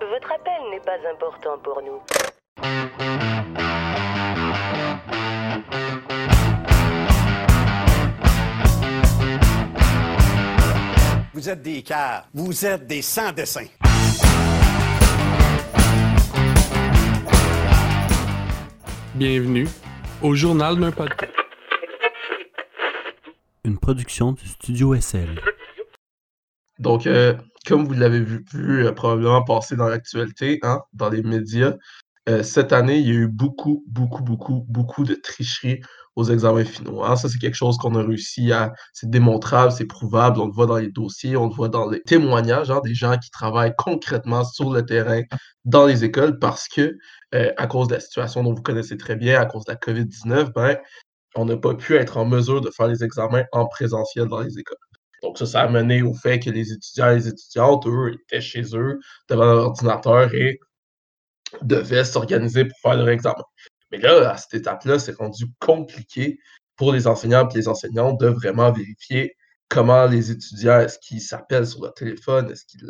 Votre 0.00 0.32
appel 0.32 0.70
n'est 0.70 0.80
pas 0.80 0.98
important 1.10 1.58
pour 1.58 1.80
nous. 1.82 2.00
Vous 11.32 11.48
êtes 11.48 11.62
des 11.62 11.82
cars. 11.82 12.26
Vous 12.32 12.64
êtes 12.64 12.86
des 12.86 13.02
sans-dessins. 13.02 13.66
Bienvenue 19.14 19.68
au 20.22 20.34
journal 20.34 20.78
d'un 20.78 20.90
podcast. 20.90 21.32
Une 23.64 23.78
production 23.78 24.32
du 24.32 24.46
Studio 24.46 24.94
SL. 24.94 25.40
Donc, 26.78 27.06
euh, 27.06 27.34
comme 27.66 27.86
vous 27.86 27.94
l'avez 27.94 28.20
vu, 28.20 28.44
euh, 28.54 28.92
probablement 28.92 29.42
passer 29.44 29.76
dans 29.76 29.88
l'actualité, 29.88 30.58
hein, 30.62 30.80
dans 30.92 31.10
les 31.10 31.22
médias, 31.22 31.74
euh, 32.28 32.42
cette 32.42 32.72
année, 32.72 32.98
il 32.98 33.06
y 33.06 33.10
a 33.10 33.14
eu 33.14 33.28
beaucoup, 33.28 33.84
beaucoup, 33.86 34.22
beaucoup, 34.22 34.64
beaucoup 34.68 35.04
de 35.04 35.14
tricheries 35.14 35.80
aux 36.16 36.24
examens 36.24 36.64
finaux. 36.64 37.04
Hein. 37.04 37.16
Ça, 37.16 37.28
c'est 37.28 37.38
quelque 37.38 37.54
chose 37.56 37.76
qu'on 37.76 37.94
a 37.96 38.02
réussi 38.02 38.52
à. 38.52 38.72
C'est 38.92 39.10
démontrable, 39.10 39.72
c'est 39.72 39.86
prouvable. 39.86 40.40
On 40.40 40.46
le 40.46 40.52
voit 40.52 40.66
dans 40.66 40.78
les 40.78 40.90
dossiers, 40.90 41.36
on 41.36 41.48
le 41.48 41.54
voit 41.54 41.68
dans 41.68 41.90
les 41.90 42.00
témoignages 42.02 42.70
hein, 42.70 42.80
des 42.84 42.94
gens 42.94 43.18
qui 43.18 43.30
travaillent 43.30 43.74
concrètement 43.76 44.44
sur 44.44 44.72
le 44.72 44.84
terrain 44.86 45.22
dans 45.64 45.86
les 45.86 46.04
écoles 46.04 46.38
parce 46.38 46.68
que, 46.68 46.96
euh, 47.34 47.52
à 47.56 47.66
cause 47.66 47.88
de 47.88 47.94
la 47.94 48.00
situation 48.00 48.42
dont 48.42 48.54
vous 48.54 48.62
connaissez 48.62 48.96
très 48.96 49.16
bien, 49.16 49.40
à 49.40 49.46
cause 49.46 49.64
de 49.64 49.72
la 49.72 49.76
COVID-19, 49.76 50.52
ben, 50.54 50.78
on 51.36 51.44
n'a 51.46 51.56
pas 51.56 51.74
pu 51.74 51.96
être 51.96 52.16
en 52.16 52.24
mesure 52.26 52.60
de 52.60 52.70
faire 52.70 52.86
les 52.88 53.04
examens 53.04 53.44
en 53.52 53.66
présentiel 53.66 54.28
dans 54.28 54.40
les 54.40 54.58
écoles. 54.58 54.78
Donc, 55.24 55.38
ça, 55.38 55.46
ça 55.46 55.62
a 55.62 55.68
mené 55.68 56.02
au 56.02 56.12
fait 56.12 56.38
que 56.38 56.50
les 56.50 56.70
étudiants 56.70 57.10
et 57.10 57.14
les 57.14 57.28
étudiantes, 57.28 57.86
eux, 57.86 58.12
étaient 58.12 58.42
chez 58.42 58.62
eux 58.76 59.00
devant 59.30 59.46
leur 59.46 59.64
ordinateur 59.64 60.34
et 60.34 60.60
devaient 61.62 62.04
s'organiser 62.04 62.66
pour 62.66 62.78
faire 62.82 62.96
leur 62.96 63.08
examen. 63.08 63.42
Mais 63.90 63.96
là, 63.98 64.32
à 64.32 64.36
cette 64.36 64.52
étape-là, 64.52 64.98
c'est 64.98 65.16
rendu 65.16 65.46
compliqué 65.60 66.38
pour 66.76 66.92
les 66.92 67.06
enseignants 67.06 67.48
et 67.48 67.54
les 67.54 67.68
enseignantes 67.68 68.20
de 68.20 68.26
vraiment 68.26 68.70
vérifier 68.70 69.34
comment 69.68 70.04
les 70.04 70.30
étudiants, 70.30 70.80
est-ce 70.80 70.98
qu'ils 70.98 71.22
s'appellent 71.22 71.66
sur 71.66 71.82
leur 71.82 71.94
téléphone, 71.94 72.50
est-ce 72.50 72.66
qu'ils 72.66 72.84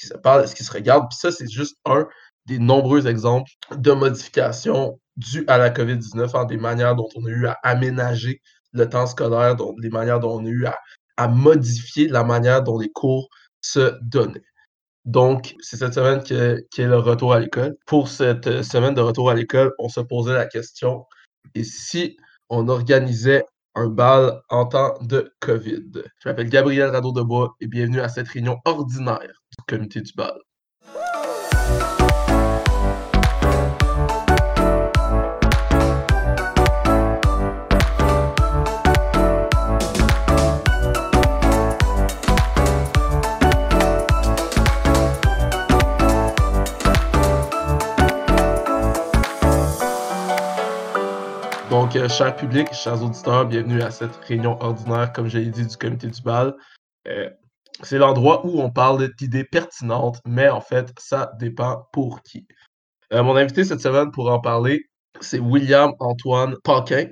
se 0.00 0.14
parlent, 0.14 0.42
est-ce 0.42 0.56
qu'ils 0.56 0.66
se 0.66 0.72
regardent. 0.72 1.08
Puis 1.08 1.18
ça, 1.20 1.30
c'est 1.30 1.48
juste 1.48 1.76
un 1.84 2.08
des 2.46 2.58
nombreux 2.58 3.06
exemples 3.06 3.50
de 3.70 3.92
modifications 3.92 4.98
dues 5.16 5.44
à 5.46 5.58
la 5.58 5.70
COVID-19 5.70 6.36
en 6.36 6.44
des 6.44 6.56
manières 6.56 6.96
dont 6.96 7.08
on 7.14 7.24
a 7.26 7.30
eu 7.30 7.46
à 7.46 7.56
aménager 7.62 8.40
le 8.72 8.88
temps 8.88 9.06
scolaire, 9.06 9.54
dont, 9.54 9.74
les 9.78 9.90
manières 9.90 10.18
dont 10.18 10.40
on 10.40 10.44
a 10.44 10.48
eu 10.48 10.66
à, 10.66 10.76
à 11.18 11.28
modifier 11.28 12.08
la 12.08 12.24
manière 12.24 12.62
dont 12.62 12.78
les 12.78 12.90
cours 12.90 13.28
se 13.60 13.98
donnaient. 14.02 14.44
Donc, 15.04 15.54
c'est 15.60 15.76
cette 15.76 15.94
semaine 15.94 16.22
qui 16.22 16.34
est 16.34 16.86
le 16.86 16.98
retour 16.98 17.32
à 17.32 17.40
l'école. 17.40 17.76
Pour 17.86 18.08
cette 18.08 18.46
euh, 18.46 18.62
semaine 18.62 18.94
de 18.94 19.00
retour 19.00 19.30
à 19.30 19.34
l'école, 19.34 19.72
on 19.78 19.88
se 19.88 20.00
posait 20.00 20.34
la 20.34 20.46
question, 20.46 21.04
et 21.54 21.64
si 21.64 22.16
on 22.50 22.68
organisait 22.68 23.44
un 23.74 23.88
bal 23.88 24.40
en 24.48 24.66
temps 24.66 24.94
de 25.02 25.32
COVID? 25.40 26.02
Je 26.18 26.28
m'appelle 26.28 26.48
Gabriel 26.48 26.90
Rado-Debois 26.90 27.56
et 27.60 27.66
bienvenue 27.66 28.00
à 28.00 28.08
cette 28.08 28.28
réunion 28.28 28.58
ordinaire 28.64 29.20
du 29.20 29.64
comité 29.66 30.00
du 30.00 30.12
bal. 30.14 30.38
Donc, 51.98 52.04
euh, 52.04 52.08
cher 52.08 52.36
public, 52.36 52.72
chers 52.72 53.02
auditeurs, 53.02 53.44
bienvenue 53.46 53.82
à 53.82 53.90
cette 53.90 54.14
réunion 54.18 54.56
ordinaire, 54.62 55.12
comme 55.12 55.26
je 55.26 55.38
l'ai 55.38 55.46
dit, 55.46 55.66
du 55.66 55.76
comité 55.76 56.06
du 56.06 56.22
bal. 56.22 56.54
Euh, 57.08 57.28
c'est 57.82 57.98
l'endroit 57.98 58.46
où 58.46 58.60
on 58.60 58.70
parle 58.70 59.12
d'idées 59.16 59.42
pertinentes, 59.42 60.20
mais 60.24 60.48
en 60.48 60.60
fait, 60.60 60.92
ça 60.96 61.32
dépend 61.40 61.88
pour 61.92 62.22
qui. 62.22 62.46
Euh, 63.12 63.24
mon 63.24 63.34
invité 63.34 63.64
cette 63.64 63.80
semaine 63.80 64.12
pour 64.12 64.30
en 64.30 64.38
parler, 64.38 64.84
c'est 65.20 65.40
William 65.40 65.92
Antoine 65.98 66.54
Paquin. 66.62 67.08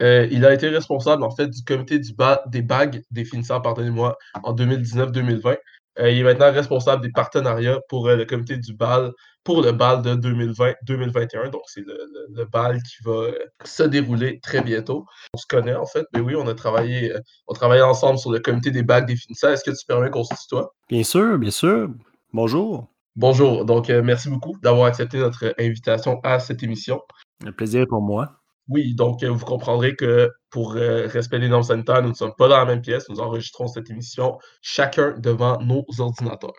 il 0.00 0.44
a 0.44 0.52
été 0.52 0.68
responsable, 0.68 1.22
en 1.22 1.30
fait, 1.30 1.46
du 1.46 1.62
comité 1.62 2.00
du 2.00 2.12
bal, 2.12 2.40
des 2.46 2.62
bagues 2.62 3.04
des 3.12 3.24
finissants, 3.24 3.60
pardonnez-moi, 3.60 4.16
en 4.42 4.52
2019-2020. 4.52 5.56
Il 5.98 6.18
est 6.18 6.22
maintenant 6.22 6.52
responsable 6.52 7.02
des 7.02 7.10
partenariats 7.10 7.80
pour 7.88 8.08
le 8.08 8.24
comité 8.24 8.56
du 8.56 8.74
bal 8.74 9.12
pour 9.44 9.60
le 9.62 9.72
bal 9.72 10.02
de 10.02 10.14
2020-2021. 10.14 11.50
Donc, 11.50 11.62
c'est 11.66 11.84
le, 11.86 12.44
bal 12.46 12.82
qui 12.82 12.96
va 13.04 13.12
euh, 13.12 13.38
se 13.64 13.82
dérouler 13.82 14.40
très 14.40 14.62
bientôt. 14.62 15.04
On 15.34 15.38
se 15.38 15.46
connaît, 15.46 15.74
en 15.74 15.86
fait. 15.86 16.06
Mais 16.14 16.20
oui, 16.20 16.34
on 16.34 16.48
a 16.48 16.54
travaillé, 16.54 17.12
euh, 17.12 17.20
on 17.46 17.52
travaillé 17.52 17.82
ensemble 17.82 18.18
sur 18.18 18.32
le 18.32 18.40
comité 18.40 18.70
des 18.70 18.82
bagues 18.82 19.06
des 19.06 19.16
finissants. 19.16 19.50
Est-ce 19.50 19.62
que 19.62 19.70
tu 19.70 19.86
permets 19.86 20.10
qu'on 20.10 20.24
se 20.24 20.34
tutoie? 20.34 20.74
Bien 20.88 21.04
sûr, 21.04 21.38
bien 21.38 21.50
sûr. 21.50 21.88
Bonjour. 22.32 22.88
Bonjour. 23.14 23.64
Donc, 23.64 23.90
euh, 23.90 24.02
merci 24.02 24.30
beaucoup 24.30 24.56
d'avoir 24.62 24.86
accepté 24.86 25.18
notre 25.18 25.54
invitation 25.58 26.20
à 26.24 26.40
cette 26.40 26.62
émission. 26.62 27.00
Un 27.44 27.52
plaisir 27.52 27.84
pour 27.86 28.00
moi. 28.00 28.40
Oui, 28.68 28.94
donc 28.94 29.22
vous 29.22 29.44
comprendrez 29.44 29.94
que 29.94 30.30
pour 30.50 30.72
respecter 30.72 31.38
les 31.38 31.48
normes 31.48 31.64
sanitaires, 31.64 32.02
nous 32.02 32.10
ne 32.10 32.14
sommes 32.14 32.34
pas 32.38 32.48
dans 32.48 32.56
la 32.56 32.64
même 32.64 32.80
pièce. 32.80 33.08
Nous 33.10 33.20
enregistrons 33.20 33.68
cette 33.68 33.90
émission 33.90 34.38
chacun 34.62 35.14
devant 35.18 35.60
nos 35.60 35.84
ordinateurs. 35.98 36.54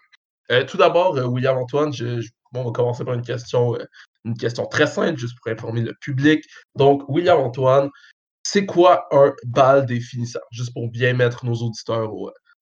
tout 0.67 0.77
d'abord, 0.77 1.15
William 1.15 1.57
Antoine, 1.57 1.91
je, 1.91 2.21
on 2.59 2.63
va 2.65 2.71
commencer 2.71 3.03
par 3.03 3.13
une 3.13 3.21
question, 3.21 3.75
euh, 3.75 3.85
une 4.23 4.37
question 4.37 4.65
très 4.65 4.87
simple, 4.87 5.17
juste 5.17 5.35
pour 5.41 5.51
informer 5.51 5.81
le 5.81 5.93
public. 6.01 6.43
Donc, 6.75 7.07
William 7.09 7.39
Antoine, 7.39 7.89
c'est 8.43 8.65
quoi 8.65 9.07
un 9.11 9.33
bal 9.45 9.85
définissant? 9.85 10.39
Juste 10.51 10.73
pour 10.73 10.89
bien 10.89 11.13
mettre 11.13 11.45
nos 11.45 11.55
auditeurs 11.55 12.11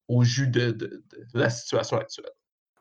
au, 0.08 0.24
jus 0.24 0.48
de, 0.48 1.04
la 1.34 1.50
situation 1.50 1.98
actuelle. 1.98 2.30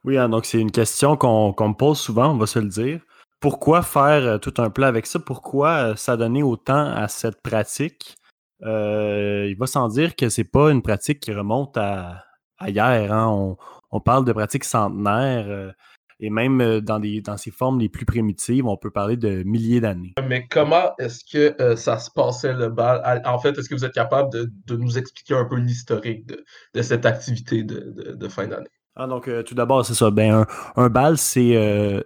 Oui, 0.05 0.19
hein, 0.19 0.29
donc 0.29 0.47
c'est 0.47 0.61
une 0.61 0.73
question 0.73 1.17
qu'on 1.17 1.51
me 1.51 1.75
pose 1.75 1.99
souvent, 1.99 2.33
on 2.33 2.37
va 2.37 2.47
se 2.47 2.59
le 2.59 2.69
dire. 2.69 3.01
Pourquoi 3.43 3.83
faire 3.83 4.23
euh, 4.23 4.39
tout 4.39 4.55
un 4.59 4.71
plat 4.71 4.87
avec 4.87 5.07
ça? 5.07 5.19
Pourquoi 5.19 5.69
euh, 5.69 5.97
s'adonner 5.97 6.43
autant 6.43 6.87
à 6.95 7.09
cette 7.09 7.43
pratique? 7.43 8.17
il 8.65 9.57
va 9.59 9.67
sans 9.67 9.89
dire 9.89 10.15
que 10.15 10.29
c'est 10.29 10.45
pas 10.45 10.71
une 10.71 10.83
pratique 10.83 11.19
qui 11.19 11.33
remonte 11.33 11.77
à, 11.77 12.25
hier. 12.65 13.13
Hein. 13.13 13.27
On, 13.29 13.57
on, 13.91 14.01
parle 14.01 14.25
de 14.25 14.33
pratique 14.33 14.63
centenaire. 14.63 15.75
Et 16.23 16.31
même 16.31 16.61
euh, 16.61 16.81
dans, 16.81 17.01
des, 17.01 17.21
dans 17.21 17.37
ses 17.37 17.51
formes 17.51 17.81
les 17.81 17.89
plus 17.89 18.07
primitives, 18.07 18.65
on 18.67 18.77
peut 18.77 18.93
parler 18.93 19.17
de 19.17 19.43
milliers 19.43 19.81
d'années. 19.81 20.15
Mais 20.25 20.47
comment 20.49 20.93
est-ce 21.01 21.25
que 21.25 21.61
euh, 21.61 21.75
ça 21.75 21.99
se 21.99 22.13
passait 22.13 22.53
le 22.53 22.69
bal? 22.69 23.21
En 23.25 23.41
fait, 23.41 23.59
est-ce 23.59 23.69
que 23.69 23.75
vous 23.75 23.85
êtes 23.85 23.93
capable 23.93 24.31
de, 24.33 24.77
nous 24.77 24.97
expliquer 24.97 25.35
un 25.35 25.45
peu 25.45 25.57
l'historique 25.57 26.25
de, 26.27 26.83
cette 26.83 27.07
activité 27.07 27.65
de, 27.65 28.29
fin 28.29 28.47
d'année? 28.47 28.69
Ah, 28.95 29.09
donc, 29.09 29.27
euh, 29.27 29.43
tout 29.43 29.57
d'abord, 29.57 29.85
c'est 29.85 29.95
ça. 29.95 30.13
Ben, 30.13 30.47
un, 30.77 30.89
bal, 30.89 31.19
c'est 31.19 32.05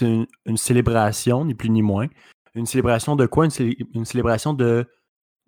une, 0.00 0.56
célébration, 0.56 1.44
ni 1.44 1.54
plus 1.54 1.70
ni 1.70 1.82
moins. 1.82 2.06
Une 2.54 2.66
célébration 2.66 3.16
de 3.16 3.26
quoi? 3.26 3.46
Une, 3.46 4.04
célébration 4.04 4.54
de, 4.54 4.86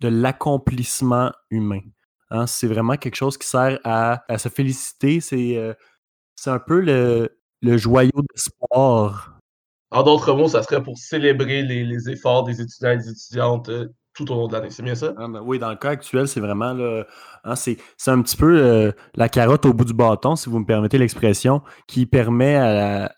de 0.01 0.09
l'accomplissement 0.09 1.33
humain. 1.51 1.81
Hein, 2.31 2.47
c'est 2.47 2.69
vraiment 2.69 2.97
quelque 2.97 3.17
chose 3.17 3.37
qui 3.37 3.47
sert 3.47 3.79
à, 3.85 4.25
à 4.29 4.39
se 4.39 4.49
féliciter. 4.49 5.21
C'est 5.21 5.77
c'est 6.37 6.51
un 6.51 6.59
peu 6.59 6.81
le, 6.81 7.37
le 7.61 7.77
joyau 7.77 8.23
d'espoir. 8.33 9.39
En 9.91 10.03
d'autres 10.03 10.33
mots, 10.33 10.49
ça 10.49 10.63
serait 10.63 10.83
pour 10.83 10.97
célébrer 10.97 11.63
les, 11.63 12.09
efforts 12.09 12.45
des 12.45 12.61
étudiants 12.61 12.93
et 12.93 12.97
des 12.97 13.11
étudiantes 13.11 13.69
euh, 13.69 13.89
tout 14.15 14.31
au 14.31 14.37
long 14.37 14.49
de 14.49 14.53
l'année. 14.53 14.71
C'est 14.71 14.83
bien 14.83 14.95
ça? 14.95 15.13
Ah, 15.17 15.27
ben 15.29 15.43
oui, 15.45 15.59
dans 15.59 15.71
le 15.71 15.77
cas 15.77 15.91
actuel, 15.91 16.29
c'est 16.29 16.41
vraiment 16.41 16.73
là, 16.73 17.05
hein, 17.45 17.57
c'est, 17.57 17.77
un 18.07 18.23
petit 18.23 18.37
peu 18.37 18.59
euh, 18.59 18.93
la 19.15 19.29
carotte 19.29 19.67
au 19.67 19.75
bout 19.75 19.85
du 19.85 19.93
bâton, 19.93 20.37
si 20.37 20.49
vous 20.49 20.61
me 20.61 20.65
permettez 20.65 20.97
l'expression, 20.97 21.63
qui 21.87 22.07
permet 22.07 22.57
à, 22.57 23.13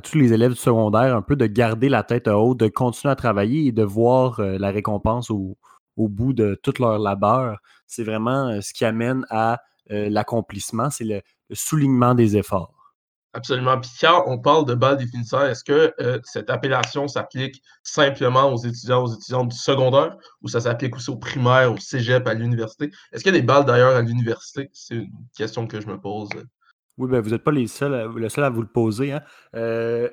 tous 0.00 0.18
les 0.18 0.32
élèves 0.32 0.52
du 0.52 0.56
secondaire 0.56 1.16
un 1.16 1.22
peu 1.22 1.36
de 1.36 1.46
garder 1.46 1.88
la 1.88 2.02
tête 2.02 2.28
haute, 2.28 2.58
de 2.58 2.68
continuer 2.68 3.12
à 3.12 3.16
travailler 3.16 3.66
et 3.66 3.72
de 3.72 3.82
voir 3.82 4.40
euh, 4.40 4.58
la 4.58 4.70
récompense 4.70 5.30
au, 5.30 5.56
bout 5.96 6.32
de 6.32 6.58
tout 6.62 6.74
leur 6.80 6.98
labeur. 6.98 7.58
C'est 7.86 8.04
vraiment 8.04 8.60
ce 8.60 8.72
qui 8.72 8.84
amène 8.84 9.24
à 9.30 9.60
l'accomplissement, 9.88 10.90
c'est 10.90 11.04
le 11.04 11.20
soulignement 11.52 12.14
des 12.14 12.36
efforts. 12.36 12.74
Absolument. 13.34 13.80
Puis 13.80 13.90
quand 14.00 14.22
on 14.26 14.38
parle 14.38 14.64
de 14.64 14.74
bal 14.74 14.96
définissant, 14.96 15.44
est-ce 15.44 15.64
que 15.64 15.92
euh, 16.00 16.20
cette 16.22 16.50
appellation 16.50 17.08
s'applique 17.08 17.60
simplement 17.82 18.52
aux 18.52 18.58
étudiants, 18.58 19.02
aux 19.02 19.12
étudiantes 19.12 19.48
du 19.48 19.56
secondaire 19.56 20.16
ou 20.40 20.48
ça 20.48 20.60
s'applique 20.60 20.94
aussi 20.94 21.10
aux 21.10 21.16
primaires, 21.16 21.72
au 21.72 21.76
cégep, 21.76 22.28
à 22.28 22.34
l'université? 22.34 22.92
Est-ce 23.12 23.24
qu'il 23.24 23.34
y 23.34 23.36
a 23.36 23.40
des 23.40 23.44
balles 23.44 23.64
d'ailleurs 23.64 23.96
à 23.96 24.02
l'université? 24.02 24.70
C'est 24.72 24.94
une 24.94 25.10
question 25.36 25.66
que 25.66 25.80
je 25.80 25.88
me 25.88 26.00
pose. 26.00 26.28
Oui, 26.98 27.08
ben 27.08 27.20
vous 27.20 27.30
n'êtes 27.30 27.42
pas 27.44 27.50
les 27.50 27.66
seuls 27.66 28.12
le 28.14 28.28
seul 28.28 28.44
à 28.44 28.50
vous 28.50 28.62
le 28.62 28.68
poser. 28.68 29.12
Hein. 29.12 29.22
Euh, 29.56 30.08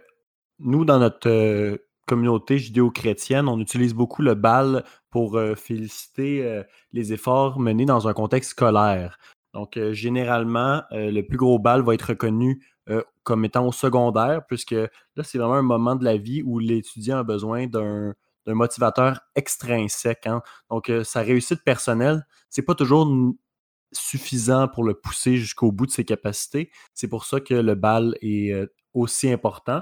nous, 0.59 0.85
dans 0.85 0.99
notre 0.99 1.29
euh, 1.29 1.77
communauté 2.07 2.57
judéo-chrétienne, 2.57 3.47
on 3.47 3.59
utilise 3.59 3.93
beaucoup 3.93 4.21
le 4.21 4.33
bal 4.35 4.83
pour 5.09 5.39
féliciter 5.57 6.63
les 6.93 7.13
efforts 7.13 7.59
menés 7.59 7.85
dans 7.85 8.07
un 8.07 8.13
contexte 8.13 8.51
scolaire. 8.51 9.17
Donc, 9.53 9.77
généralement, 9.91 10.83
le 10.91 11.21
plus 11.21 11.37
gros 11.37 11.59
bal 11.59 11.81
va 11.81 11.93
être 11.93 12.09
reconnu 12.09 12.61
euh, 12.89 13.03
comme 13.23 13.45
étant 13.45 13.67
au 13.67 13.71
secondaire, 13.71 14.41
puisque 14.47 14.71
là, 14.71 15.23
c'est 15.23 15.37
vraiment 15.37 15.55
un 15.55 15.61
moment 15.61 15.95
de 15.95 16.03
la 16.03 16.17
vie 16.17 16.41
où 16.43 16.57
l'étudiant 16.57 17.19
a 17.19 17.23
besoin 17.23 17.67
d'un 17.67 18.15
motivateur 18.47 19.21
extrinsèque. 19.35 20.25
Hein. 20.25 20.41
Donc, 20.71 20.89
euh, 20.89 21.03
sa 21.03 21.21
réussite 21.21 21.63
personnelle, 21.63 22.25
c'est 22.49 22.63
pas 22.63 22.73
toujours 22.73 23.07
suffisant 23.91 24.67
pour 24.67 24.83
le 24.83 24.93
pousser 24.93 25.37
jusqu'au 25.37 25.71
bout 25.71 25.85
de 25.85 25.91
ses 25.91 26.05
capacités. 26.05 26.71
C'est 26.93 27.07
pour 27.07 27.25
ça 27.25 27.39
que 27.39 27.53
le 27.53 27.75
bal 27.75 28.15
est 28.21 28.51
euh, 28.53 28.67
aussi 28.93 29.31
important. 29.31 29.81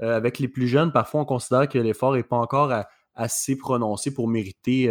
avec 0.00 0.38
les 0.38 0.48
plus 0.48 0.68
jeunes, 0.68 0.92
parfois, 0.92 1.22
on 1.22 1.24
considère 1.24 1.68
que 1.68 1.78
l'effort 1.78 2.14
n'est 2.14 2.22
pas 2.22 2.36
encore 2.36 2.72
assez 3.14 3.56
prononcé 3.56 4.14
pour 4.14 4.28
mériter 4.28 4.84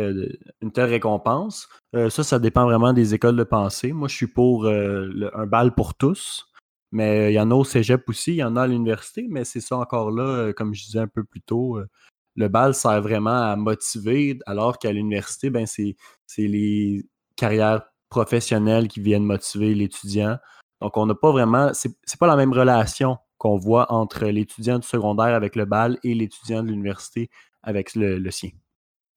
une 0.62 0.72
telle 0.74 0.90
récompense. 0.90 1.70
ça, 1.94 2.24
ça 2.24 2.40
dépend 2.40 2.66
vraiment 2.66 2.92
des 2.92 3.14
écoles 3.14 3.38
de 3.38 3.46
pensée. 3.46 3.94
Moi, 3.94 4.10
je 4.10 4.16
suis 4.16 4.28
pour 4.28 4.66
un 4.68 5.46
bal 5.48 5.74
pour 5.76 5.96
tous. 5.96 6.48
Mais 6.92 7.32
il 7.32 7.36
y 7.36 7.40
en 7.40 7.52
a 7.52 7.56
au 7.56 7.66
cégep 7.66 8.08
aussi, 8.08 8.32
il 8.34 8.38
y 8.38 8.44
en 8.44 8.56
a 8.56 8.64
à 8.64 8.68
l'université, 8.68 9.28
mais 9.30 9.44
c'est 9.44 9.60
ça 9.60 9.78
encore 9.78 10.12
là, 10.12 10.24
euh, 10.24 10.54
comme 10.54 10.74
je 10.74 10.86
disais 10.86 11.00
un 11.00 11.08
peu 11.08 11.24
plus 11.24 11.42
tôt, 11.42 11.78
euh, 11.78 11.88
le 12.36 12.48
bal 12.48 12.74
sert 12.74 13.02
vraiment 13.02 13.42
à 13.52 13.56
motiver, 13.56 14.40
alors 14.46 14.80
qu'à 14.80 14.92
l'université, 14.94 15.50
ben 15.50 15.66
c'est 15.68 15.96
les 16.38 17.06
carrières 17.36 17.84
professionnelles 18.10 18.88
qui 18.88 19.02
viennent 19.02 19.26
motiver 19.26 19.74
l'étudiant. 19.74 20.38
Donc, 20.82 20.98
on 20.98 21.06
n'a 21.06 21.16
pas 21.16 21.32
vraiment, 21.32 21.72
c'est 21.74 22.20
pas 22.20 22.28
la 22.28 22.36
même 22.36 22.54
relation 22.54 23.18
qu'on 23.38 23.58
voit 23.58 23.92
entre 23.92 24.26
l'étudiant 24.26 24.80
du 24.80 24.88
secondaire 24.88 25.36
avec 25.36 25.56
le 25.56 25.66
bal 25.66 25.98
et 26.04 26.14
l'étudiant 26.14 26.64
de 26.64 26.70
l'université 26.70 27.30
avec 27.64 27.96
le 27.96 28.32
sien. 28.32 28.50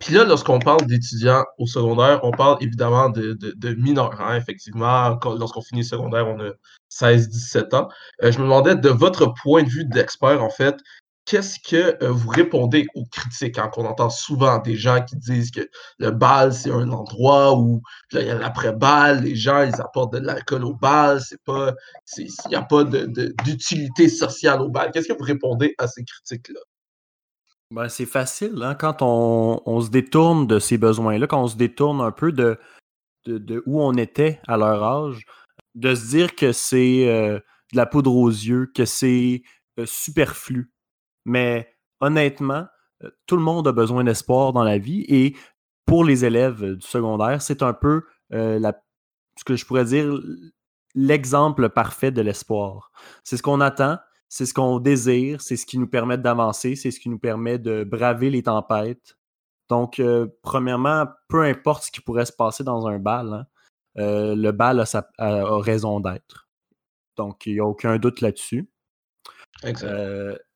Puis 0.01 0.15
là, 0.15 0.25
lorsqu'on 0.25 0.59
parle 0.59 0.87
d'étudiants 0.87 1.45
au 1.59 1.67
secondaire, 1.67 2.21
on 2.23 2.31
parle 2.31 2.57
évidemment 2.63 3.11
de, 3.11 3.35
de, 3.35 3.75
mineurs. 3.75 4.19
Hein, 4.19 4.37
effectivement, 4.37 5.19
lorsqu'on 5.39 5.61
finit 5.61 5.85
secondaire, 5.85 6.27
on 6.27 6.41
a 6.41 6.53
16-17 6.91 7.77
ans. 7.77 7.89
Euh, 8.23 8.33
je 8.33 8.39
me 8.39 8.45
demandais, 8.45 8.75
de 8.77 8.89
votre 8.89 9.35
point 9.43 9.63
de 9.63 9.69
vue 9.69 9.85
d'expert, 9.85 10.43
en 10.43 10.49
fait, 10.49 10.77
qu'est-ce 11.31 11.61
que 11.61 12.03
euh, 12.03 12.11
vous 12.11 12.29
répondez 12.29 12.87
aux 12.97 13.05
critiques 13.05 13.55
quand 13.55 13.71
on 13.77 13.85
entend 13.85 14.11
souvent 14.11 14.59
des 14.59 14.75
gens 14.75 15.01
qui 15.05 15.15
disent 15.15 15.53
que 15.53 15.61
le 15.99 16.11
bal, 16.11 16.53
c'est 16.53 16.73
un 16.73 16.91
endroit 16.91 17.57
où 17.57 17.83
il 18.13 18.23
y 18.23 18.31
a 18.31 18.35
l'après-bal, 18.35 19.23
les 19.23 19.37
gens, 19.37 19.63
ils 19.63 19.81
apportent 19.81 20.13
de 20.13 20.19
l'alcool 20.19 20.65
au 20.65 20.75
bal, 20.75 21.21
c'est 21.21 21.41
pas, 21.45 21.73
il 22.19 22.29
n'y 22.49 22.57
a 22.57 22.63
pas 22.63 22.83
d'utilité 22.83 24.09
sociale 24.09 24.61
au 24.61 24.69
bal. 24.69 24.91
Qu'est-ce 24.91 25.07
que 25.07 25.17
vous 25.17 25.25
répondez 25.25 25.77
à 25.79 25.87
ces 25.87 26.03
critiques-là? 26.03 26.59
Ben, 27.71 27.89
c'est 27.89 28.07
facile, 28.07 28.61
hein, 28.65 28.75
quand 28.75 29.01
on, 29.01 29.81
se 29.81 29.91
détourne 29.91 30.49
de 30.49 30.59
ces 30.59 30.79
besoins-là, 30.79 31.29
quand 31.29 31.45
on 31.45 31.47
se 31.47 31.57
détourne 31.57 32.01
un 32.01 32.11
peu 32.11 32.33
de, 32.33 32.59
de, 33.27 33.63
où 33.67 33.81
on 33.81 33.93
était 33.93 34.41
à 34.49 34.57
leur 34.57 34.83
âge, 34.83 35.25
de 35.77 35.95
se 35.95 36.09
dire 36.09 36.35
que 36.35 36.51
c'est 36.51 37.09
euh, 37.09 37.39
de 37.73 37.77
la 37.77 37.87
poudre 37.87 38.13
aux 38.13 38.29
yeux, 38.29 38.69
que 38.75 38.85
c'est 38.85 39.43
euh, 39.79 39.87
superflu. 39.87 40.73
Mais 41.25 41.75
honnêtement, 42.01 42.67
euh, 43.03 43.11
tout 43.27 43.37
le 43.37 43.43
monde 43.43 43.69
a 43.69 43.73
besoin 43.73 44.05
d'espoir 44.05 44.53
dans 44.53 44.65
la 44.65 44.79
vie 44.79 45.05
et 45.09 45.37
pour 45.87 46.05
les 46.05 46.25
élèves 46.25 46.77
du 46.77 46.87
secondaire, 46.87 47.43
c'est 47.43 47.63
un 47.63 47.73
peu 47.73 48.03
la, 48.31 48.81
ce 49.37 49.43
que 49.43 49.57
je 49.57 49.67
pourrais 49.67 49.85
dire 49.85 50.17
l'exemple 50.95 51.69
parfait 51.69 52.11
de 52.11 52.21
l'espoir. 52.21 52.93
C'est 53.25 53.37
ce 53.37 53.43
qu'on 53.43 53.61
attend, 53.61 53.99
c'est 54.29 54.47
ce 54.47 54.55
qu'on 54.55 54.79
désire, 54.79 55.41
c'est 55.41 55.57
ce 55.57 55.67
qui 55.67 55.79
nous 55.79 55.89
permet 55.89 56.19
d'avancer, 56.19 56.77
c'est 56.77 56.91
ce 56.91 57.01
qui 57.01 57.09
nous 57.09 57.19
permet 57.19 57.59
de 57.59 57.85
braver 57.85 58.31
les 58.31 58.45
tempêtes. 58.45 59.17
Donc, 59.69 59.99
euh, 59.99 60.27
premièrement, 60.43 61.07
peu 61.29 61.43
importe 61.43 61.85
ce 61.85 61.91
qui 61.91 62.01
pourrait 62.01 62.27
se 62.27 62.33
passer 62.33 62.65
dans 62.65 62.87
un 62.87 62.99
bal, 62.99 63.33
hein, 63.33 63.47
euh, 63.99 64.35
le 64.35 64.53
bal 64.53 64.81
a, 64.81 65.59
raison 65.59 66.01
d'être. 66.01 66.49
Donc, 67.17 67.47
il 67.47 67.55
n'y 67.55 67.61
a 67.61 67.65
aucun 67.65 67.99
doute 67.99 68.21
là-dessus. 68.21 68.71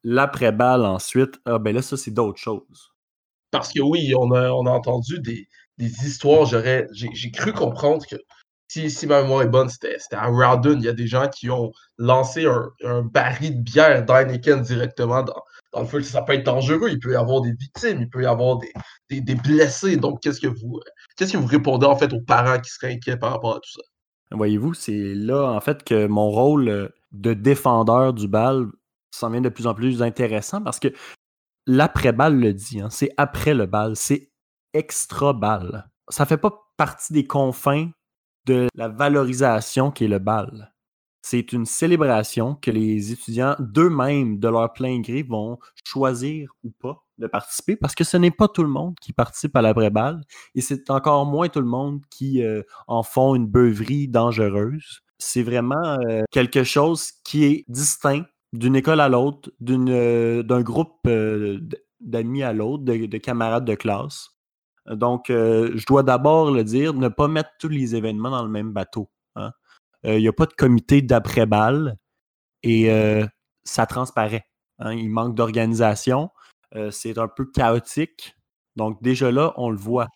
Euh, 0.04 0.10
l'après-bal, 0.14 0.84
ensuite, 0.84 1.40
ah, 1.44 1.58
ben 1.58 1.74
là, 1.74 1.82
ça, 1.82 1.96
c'est 1.96 2.10
d'autres 2.10 2.40
choses. 2.40 2.92
Parce 3.50 3.72
que 3.72 3.80
oui, 3.80 4.14
on 4.18 4.32
a, 4.32 4.50
on 4.50 4.66
a 4.66 4.70
entendu 4.70 5.20
des, 5.20 5.48
des 5.78 6.06
histoires. 6.06 6.46
j'ai 6.46 7.30
cru 7.32 7.52
comprendre 7.52 8.04
que 8.06 8.16
si, 8.68 9.06
ma 9.06 9.22
mémoire 9.22 9.42
est 9.42 9.48
bonne, 9.48 9.68
c'était 9.68 9.96
à 10.12 10.26
Rowden. 10.26 10.78
Il 10.78 10.84
y 10.84 10.88
a 10.88 10.92
des 10.92 11.06
gens 11.06 11.28
qui 11.28 11.50
ont 11.50 11.72
lancé 11.98 12.46
un, 12.46 13.02
baril 13.02 13.58
de 13.58 13.62
bière 13.62 14.04
d'Heineken 14.04 14.62
directement 14.62 15.22
dans, 15.22 15.42
le 15.80 15.86
feu. 15.86 16.02
Ça 16.02 16.22
peut 16.22 16.32
être 16.32 16.44
dangereux. 16.44 16.88
Il 16.90 16.98
peut 16.98 17.12
y 17.12 17.16
avoir 17.16 17.40
des 17.40 17.52
victimes, 17.52 18.00
il 18.00 18.08
peut 18.08 18.22
y 18.22 18.26
avoir 18.26 18.58
des, 19.10 19.34
blessés. 19.36 19.96
Donc, 19.96 20.20
qu'est-ce 20.22 20.40
que 20.40 20.48
vous 20.48 20.80
qu'est-ce 21.16 21.32
que 21.32 21.38
vous 21.38 21.46
répondez 21.46 21.86
en 21.86 21.96
fait 21.96 22.12
aux 22.12 22.20
parents 22.20 22.58
qui 22.58 22.70
seraient 22.70 22.94
inquiets 22.94 23.16
par 23.16 23.32
rapport 23.32 23.56
à 23.56 23.60
tout 23.60 23.70
ça? 23.70 23.82
Voyez-vous, 24.32 24.74
c'est 24.74 25.14
là 25.14 25.52
en 25.52 25.60
fait 25.60 25.84
que 25.84 26.06
mon 26.06 26.30
rôle 26.30 26.68
euh, 26.68 26.88
de 27.12 27.34
défendeur 27.34 28.12
du 28.12 28.26
bal 28.26 28.66
s'en 29.14 29.30
vient 29.30 29.40
de 29.40 29.48
plus 29.48 29.66
en 29.66 29.74
plus 29.74 30.02
intéressant 30.02 30.62
parce 30.62 30.78
que 30.78 30.88
l'après-bal 31.66 32.38
le 32.38 32.52
dit, 32.52 32.80
hein, 32.80 32.90
c'est 32.90 33.10
après 33.16 33.54
le 33.54 33.66
bal, 33.66 33.96
c'est 33.96 34.30
extra-bal. 34.72 35.90
Ça 36.08 36.26
fait 36.26 36.36
pas 36.36 36.52
partie 36.76 37.12
des 37.12 37.26
confins 37.26 37.90
de 38.46 38.68
la 38.74 38.88
valorisation 38.88 39.90
qui 39.90 40.04
est 40.04 40.08
le 40.08 40.18
bal. 40.18 40.74
C'est 41.22 41.54
une 41.54 41.64
célébration 41.64 42.54
que 42.56 42.70
les 42.70 43.12
étudiants 43.12 43.56
d'eux-mêmes, 43.58 44.38
de 44.38 44.48
leur 44.48 44.72
plein 44.74 45.00
gré, 45.00 45.22
vont 45.22 45.58
choisir 45.82 46.50
ou 46.64 46.70
pas 46.70 47.02
de 47.16 47.26
participer 47.26 47.76
parce 47.76 47.94
que 47.94 48.04
ce 48.04 48.16
n'est 48.16 48.30
pas 48.30 48.48
tout 48.48 48.62
le 48.62 48.68
monde 48.68 48.94
qui 49.00 49.12
participe 49.12 49.56
à 49.56 49.62
l'après-bal 49.62 50.20
et 50.54 50.60
c'est 50.60 50.90
encore 50.90 51.24
moins 51.24 51.48
tout 51.48 51.60
le 51.60 51.66
monde 51.66 52.02
qui 52.10 52.42
euh, 52.42 52.62
en 52.88 53.02
font 53.02 53.34
une 53.34 53.46
beuverie 53.46 54.08
dangereuse. 54.08 55.00
C'est 55.18 55.42
vraiment 55.42 55.98
euh, 56.08 56.24
quelque 56.30 56.64
chose 56.64 57.12
qui 57.24 57.44
est 57.44 57.64
distinct 57.68 58.24
d'une 58.54 58.76
école 58.76 59.00
à 59.00 59.08
l'autre, 59.08 59.50
euh, 59.68 60.42
d'un 60.42 60.62
groupe 60.62 61.08
d'amis 62.00 62.42
à 62.42 62.52
l'autre, 62.52 62.84
de, 62.84 63.18
camarades 63.18 63.64
de 63.64 63.74
classe. 63.74 64.30
Donc, 64.86 65.30
euh, 65.30 65.72
je 65.74 65.86
dois 65.86 66.02
d'abord 66.02 66.50
le 66.50 66.62
dire, 66.62 66.94
ne 66.94 67.08
pas 67.08 67.26
mettre 67.26 67.50
tous 67.58 67.68
les 67.68 67.96
événements 67.96 68.30
dans 68.30 68.44
le 68.44 68.50
même 68.50 68.72
bateau. 68.72 69.10
Hein. 69.34 69.52
Euh, 70.04 70.18
il 70.18 70.20
n'y 70.20 70.28
a 70.28 70.32
pas 70.32 70.46
de 70.46 70.52
comité 70.52 71.02
d'après-balle 71.02 71.96
et 72.62 72.90
euh, 72.90 73.26
ça 73.64 73.86
transparaît. 73.86 74.46
Hein. 74.78 74.92
Il 74.92 75.10
manque 75.10 75.34
d'organisation. 75.34 76.30
c'est 76.90 77.18
un 77.18 77.28
peu 77.28 77.46
chaotique. 77.46 78.36
Donc, 78.76 79.02
déjà 79.02 79.30
là, 79.30 79.54
on 79.56 79.70
le 79.70 79.76
voit. 79.76 80.08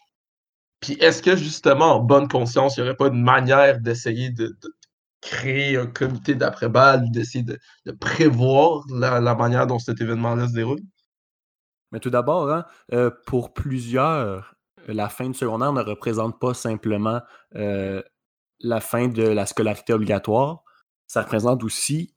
Puis, 0.81 0.95
est-ce 0.95 1.23
que 1.23 1.37
justement, 1.37 1.97
en 1.97 2.01
bonne 2.01 2.29
conscience, 2.29 2.77
il 2.77 2.83
n'y 2.83 2.89
aurait 2.89 2.97
pas 2.97 3.09
une 3.09 3.23
manière 3.23 3.81
d'essayer 3.81 4.31
de, 4.31 4.57
créer 5.21 5.77
un 5.77 5.87
comité 5.87 6.35
d'après-balle, 6.35 7.11
d'essayer 7.11 7.45
de, 7.45 7.59
prévoir 7.93 8.85
la, 8.91 9.35
manière 9.35 9.67
dont 9.67 9.79
cet 9.79 10.01
événement-là 10.01 10.49
se 10.49 10.55
déroule? 10.55 10.81
Mais 11.93 12.01
tout 12.01 12.11
d'abord, 12.11 12.51
hein, 12.51 12.65
pour 13.27 13.55
plusieurs, 13.55 14.55
la 14.87 15.09
fin 15.09 15.29
du 15.29 15.35
secondaire 15.35 15.73
ne 15.73 15.83
représente 15.83 16.39
pas 16.39 16.55
simplement 16.55 17.21
euh, 17.57 18.03
la 18.61 18.81
fin 18.81 19.09
de 19.09 19.23
la 19.23 19.47
scolarité 19.47 19.93
obligatoire, 19.93 20.65
ça 21.07 21.23
représente 21.23 21.63
aussi 21.65 22.15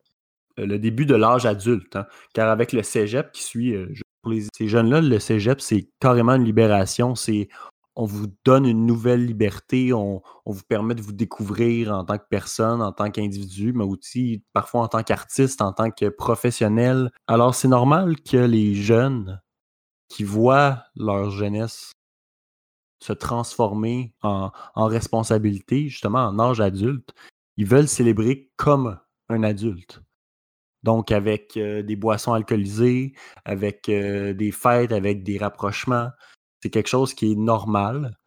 euh, 0.59 0.65
le 0.65 0.79
début 0.79 1.05
de 1.05 1.15
l'âge 1.15 1.45
adulte. 1.45 1.95
Hein. 1.95 2.05
Car 2.33 2.49
avec 2.49 2.73
le 2.73 2.83
cégep 2.83 3.31
qui 3.31 3.43
suit, 3.43 3.75
euh, 3.75 3.93
pour 4.21 4.33
ces 4.55 4.67
jeunes-là, 4.67 5.01
le 5.01 5.19
cégep, 5.19 5.61
c'est 5.61 5.89
carrément 5.99 6.33
une 6.35 6.45
libération. 6.45 7.15
C'est 7.15 7.49
on 7.95 8.05
vous 8.05 8.27
donne 8.45 8.65
une 8.65 8.85
nouvelle 8.85 9.25
liberté, 9.25 9.93
on, 9.93 10.21
vous 10.45 10.63
permet 10.67 10.95
de 10.95 11.01
vous 11.01 11.11
découvrir 11.11 11.91
en 11.93 12.05
tant 12.05 12.17
que 12.17 12.27
personne, 12.29 12.81
en 12.81 12.91
tant 12.91 13.11
qu'individu, 13.11 13.73
mais 13.73 13.83
aussi 13.83 14.43
parfois 14.53 14.81
en 14.81 14.87
tant 14.87 15.03
qu'artiste, 15.03 15.61
en 15.61 15.73
tant 15.73 15.91
que 15.91 16.09
professionnel. 16.09 17.11
Alors 17.27 17.53
c'est 17.53 17.67
normal 17.67 18.15
que 18.21 18.37
les 18.37 18.75
jeunes 18.75 19.41
qui 20.07 20.23
voient 20.23 20.83
leur 20.95 21.31
jeunesse 21.31 21.91
se 23.01 23.13
transformer 23.13 24.13
en, 24.21 24.51
responsabilité, 24.75 25.89
justement 25.89 26.19
en 26.19 26.39
âge 26.39 26.61
adulte, 26.61 27.13
ils 27.57 27.65
veulent 27.65 27.87
célébrer 27.87 28.51
comme 28.57 28.99
un 29.29 29.43
adulte. 29.43 30.01
Donc 30.83 31.11
avec 31.11 31.57
euh, 31.57 31.83
des 31.83 31.95
boissons 31.95 32.33
alcoolisées, 32.33 33.13
avec 33.45 33.89
euh, 33.89 34.33
des 34.33 34.51
fêtes, 34.51 34.91
avec 34.91 35.23
des 35.23 35.37
rapprochements. 35.37 36.09
C'est 36.61 36.69
quelque 36.69 36.89
chose 36.89 37.13
qui 37.13 37.31
est 37.31 37.35
normal. 37.35 38.17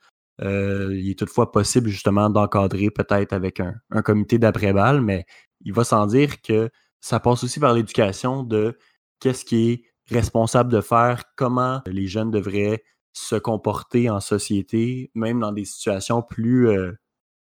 Euh, 0.42 0.90
il 0.94 1.10
est 1.10 1.18
toutefois 1.18 1.52
possible 1.52 1.88
justement 1.88 2.28
d'encadrer 2.30 2.90
peut-être 2.90 3.32
avec 3.32 3.60
un, 3.60 4.02
comité 4.02 4.38
d'après-balle, 4.38 5.00
mais 5.00 5.26
il 5.60 5.72
va 5.72 5.84
sans 5.84 6.06
dire 6.06 6.42
que 6.42 6.70
ça 7.00 7.20
passe 7.20 7.44
aussi 7.44 7.60
par 7.60 7.74
l'éducation 7.74 8.42
de 8.42 8.76
qu'est-ce 9.20 9.44
qui 9.44 9.70
est 9.70 9.84
responsable 10.14 10.72
de 10.72 10.80
faire, 10.80 11.24
comment 11.36 11.82
les 11.86 12.06
jeunes 12.06 12.30
devraient 12.30 12.82
se 13.12 13.36
comporter 13.36 14.10
en 14.10 14.20
société, 14.20 15.10
même 15.14 15.40
dans 15.40 15.52
des 15.52 15.64
situations 15.64 16.22
plus 16.22 16.68
euh, 16.68 16.92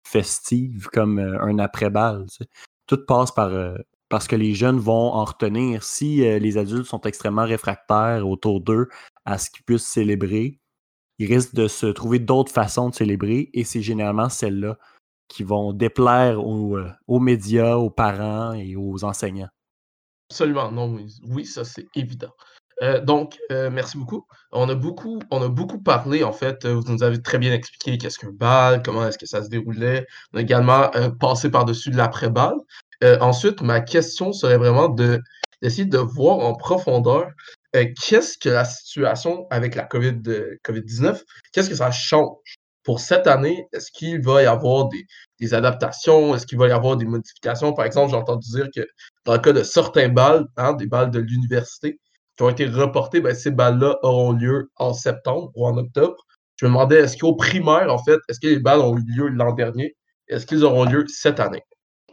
festives 0.05 0.89
comme 0.91 1.20
euh, 1.20 1.39
un 1.41 1.60
après-balle. 1.60 2.25
Tout 2.88 3.05
passe 3.05 3.32
par 3.32 3.51
parce 4.10 4.27
que 4.27 4.36
les 4.36 4.53
jeunes 4.53 4.77
vont 4.77 5.13
en 5.13 5.25
retenir. 5.25 5.84
Si 5.84 6.17
les 6.17 6.58
adultes 6.60 6.86
sont 6.86 7.01
extrêmement 7.01 7.46
réfractaires 7.46 8.27
autour 8.27 8.62
d'eux 8.62 8.88
à 9.25 9.39
ce 9.39 9.50
qu'ils 9.50 9.63
puissent 9.63 9.88
célébrer, 9.88 10.60
ils 11.19 11.31
risquent 11.34 11.55
de 11.55 11.67
se 11.67 11.88
trouver 11.88 12.19
d'autres 12.19 12.51
façons 12.51 12.89
de 12.89 12.95
célébrer 12.95 13.50
et 13.53 13.63
c'est 13.63 13.81
généralement 13.81 14.29
celles-là 14.29 14.77
qui 15.27 15.43
vont 15.43 15.74
déplaire 15.74 16.45
aux, 16.45 16.77
aux, 17.07 17.19
médias, 17.19 17.75
aux 17.75 17.89
parents 17.89 18.53
et 18.53 18.75
aux 18.75 19.03
enseignants. 19.03 19.50
Absolument, 20.29 20.72
non, 20.72 20.98
oui, 21.27 21.45
ça 21.45 21.63
c'est 21.63 21.86
évident. 21.95 22.31
Euh, 22.81 23.00
donc, 23.00 23.38
euh, 23.51 23.69
merci 23.72 23.98
beaucoup. 23.98 24.25
On 24.51 24.67
a 24.69 24.75
beaucoup, 24.75 25.19
on 25.31 25.41
a 25.41 25.48
beaucoup 25.48 25.81
parlé, 25.81 26.24
en 26.24 26.34
fait, 26.34 26.65
euh, 26.65 26.74
vous 26.74 26.91
nous 26.91 27.03
avez 27.03 27.22
très 27.22 27.38
bien 27.38 27.53
expliqué 27.53 27.98
qu'est-ce 27.98 28.19
qu'un 28.19 28.31
bal, 28.31 28.81
comment 28.84 29.07
est-ce 29.07 29.17
que 29.17 29.25
ça 29.25 29.43
se 29.43 29.50
déroulait. 29.50 30.05
On 30.34 30.39
a 30.39 30.41
également 30.41 30.91
passé 31.19 31.50
par-dessus 31.50 31.91
de 31.91 31.98
l'après-bal. 31.98 32.53
ensuite, 33.22 33.62
ma 33.62 33.81
question 33.81 34.34
serait 34.34 34.57
vraiment 34.57 34.89
de 34.89 35.22
d'essayer 35.62 35.86
de 35.86 35.98
voir 35.98 36.39
en 36.39 36.53
profondeur 36.53 37.27
qu'est-ce 37.84 38.38
que 38.38 38.50
la 38.50 38.65
situation 38.65 39.48
avec 39.50 39.75
la 39.75 39.84
COVID, 39.84 40.22
COVID-19, 40.63 41.22
qu'est-ce 41.51 41.70
que 41.70 41.75
ça 41.75 41.91
change? 41.91 42.38
Pour 42.84 43.00
cette 43.00 43.25
année? 43.25 43.67
Est-ce 43.74 43.91
qu'il 43.91 44.22
va 44.22 44.44
y 44.44 44.46
avoir 44.46 44.89
des, 45.39 45.53
adaptations? 45.55 46.36
Est-ce 46.36 46.46
qu'il 46.46 46.60
va 46.60 46.67
y 46.67 46.72
avoir 46.72 46.98
des 46.98 47.05
modifications? 47.05 47.74
Par 47.74 47.86
exemple, 47.86 48.12
j'ai 48.12 48.17
entendu 48.17 48.48
dire 48.51 48.70
que 48.74 48.82
dans 49.25 49.34
le 49.34 49.39
cas 49.39 49.53
de 49.53 49.63
certains 49.63 50.08
balles, 50.08 50.46
hein, 50.55 50.74
des 50.74 50.86
balles 50.86 51.10
de 51.10 51.20
l'université, 51.20 52.00
qui 52.38 52.44
ont 52.44 52.50
été 52.50 52.67
reportés, 52.67 53.22
ben, 53.22 53.34
ces 53.34 53.51
balles-là 53.51 53.98
auront 54.03 54.34
lieu 54.34 54.70
en 54.75 54.94
septembre 54.94 55.51
ou 55.55 55.65
en 55.65 55.77
octobre. 55.77 56.15
Je 56.58 56.65
me 56.65 56.70
demandais, 56.70 56.98
est-ce 56.98 57.17
qu'au 57.17 57.36
primaire, 57.36 57.91
en 57.91 57.98
fait, 57.98 58.20
est-ce 58.29 58.39
que 58.39 58.48
les 58.48 58.60
balles 58.60 58.82
ont 58.82 58.96
eu 58.98 59.03
lieu 59.03 59.27
l'an 59.29 59.53
dernier? 59.53 59.96
Est-ce 60.27 60.46
qu'ils 60.46 60.63
auront 60.63 60.86
lieu 60.86 61.05
cette 61.08 61.39
année? 61.39 61.63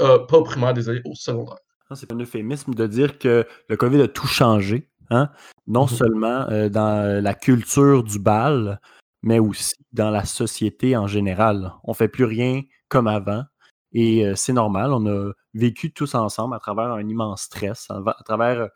Euh, 0.01 0.19
pas 0.27 0.39
au 0.39 0.43
primaire, 0.43 0.75
désolé, 0.75 1.01
au 1.05 1.15
secondaire. 1.15 1.59
C'est 1.95 2.11
un 2.13 2.19
euphémisme 2.19 2.75
de 2.75 2.87
dire 2.87 3.19
que 3.19 3.47
le 3.69 3.77
COVID 3.77 4.01
a 4.01 4.09
tout 4.09 4.27
changé. 4.27 4.89
Hein? 5.13 5.29
Non 5.67 5.85
mm-hmm. 5.85 5.97
seulement 5.97 6.49
euh, 6.51 6.69
dans 6.69 7.23
la 7.23 7.35
culture 7.35 8.03
du 8.03 8.19
bal, 8.19 8.81
mais 9.23 9.39
aussi 9.39 9.75
dans 9.93 10.11
la 10.11 10.25
société 10.25 10.97
en 10.97 11.07
général. 11.07 11.73
On 11.85 11.93
ne 11.93 11.97
fait 11.97 12.09
plus 12.09 12.25
rien 12.25 12.63
comme 12.89 13.07
avant. 13.07 13.45
Et 13.93 14.27
euh, 14.27 14.35
c'est 14.35 14.55
normal, 14.55 14.93
on 14.93 15.07
a 15.07 15.33
vécu 15.55 15.93
tous 15.93 16.15
ensemble 16.15 16.55
à 16.55 16.59
travers 16.59 16.91
un 16.93 17.07
immense 17.07 17.43
stress, 17.43 17.89
à 17.91 18.23
travers 18.25 18.69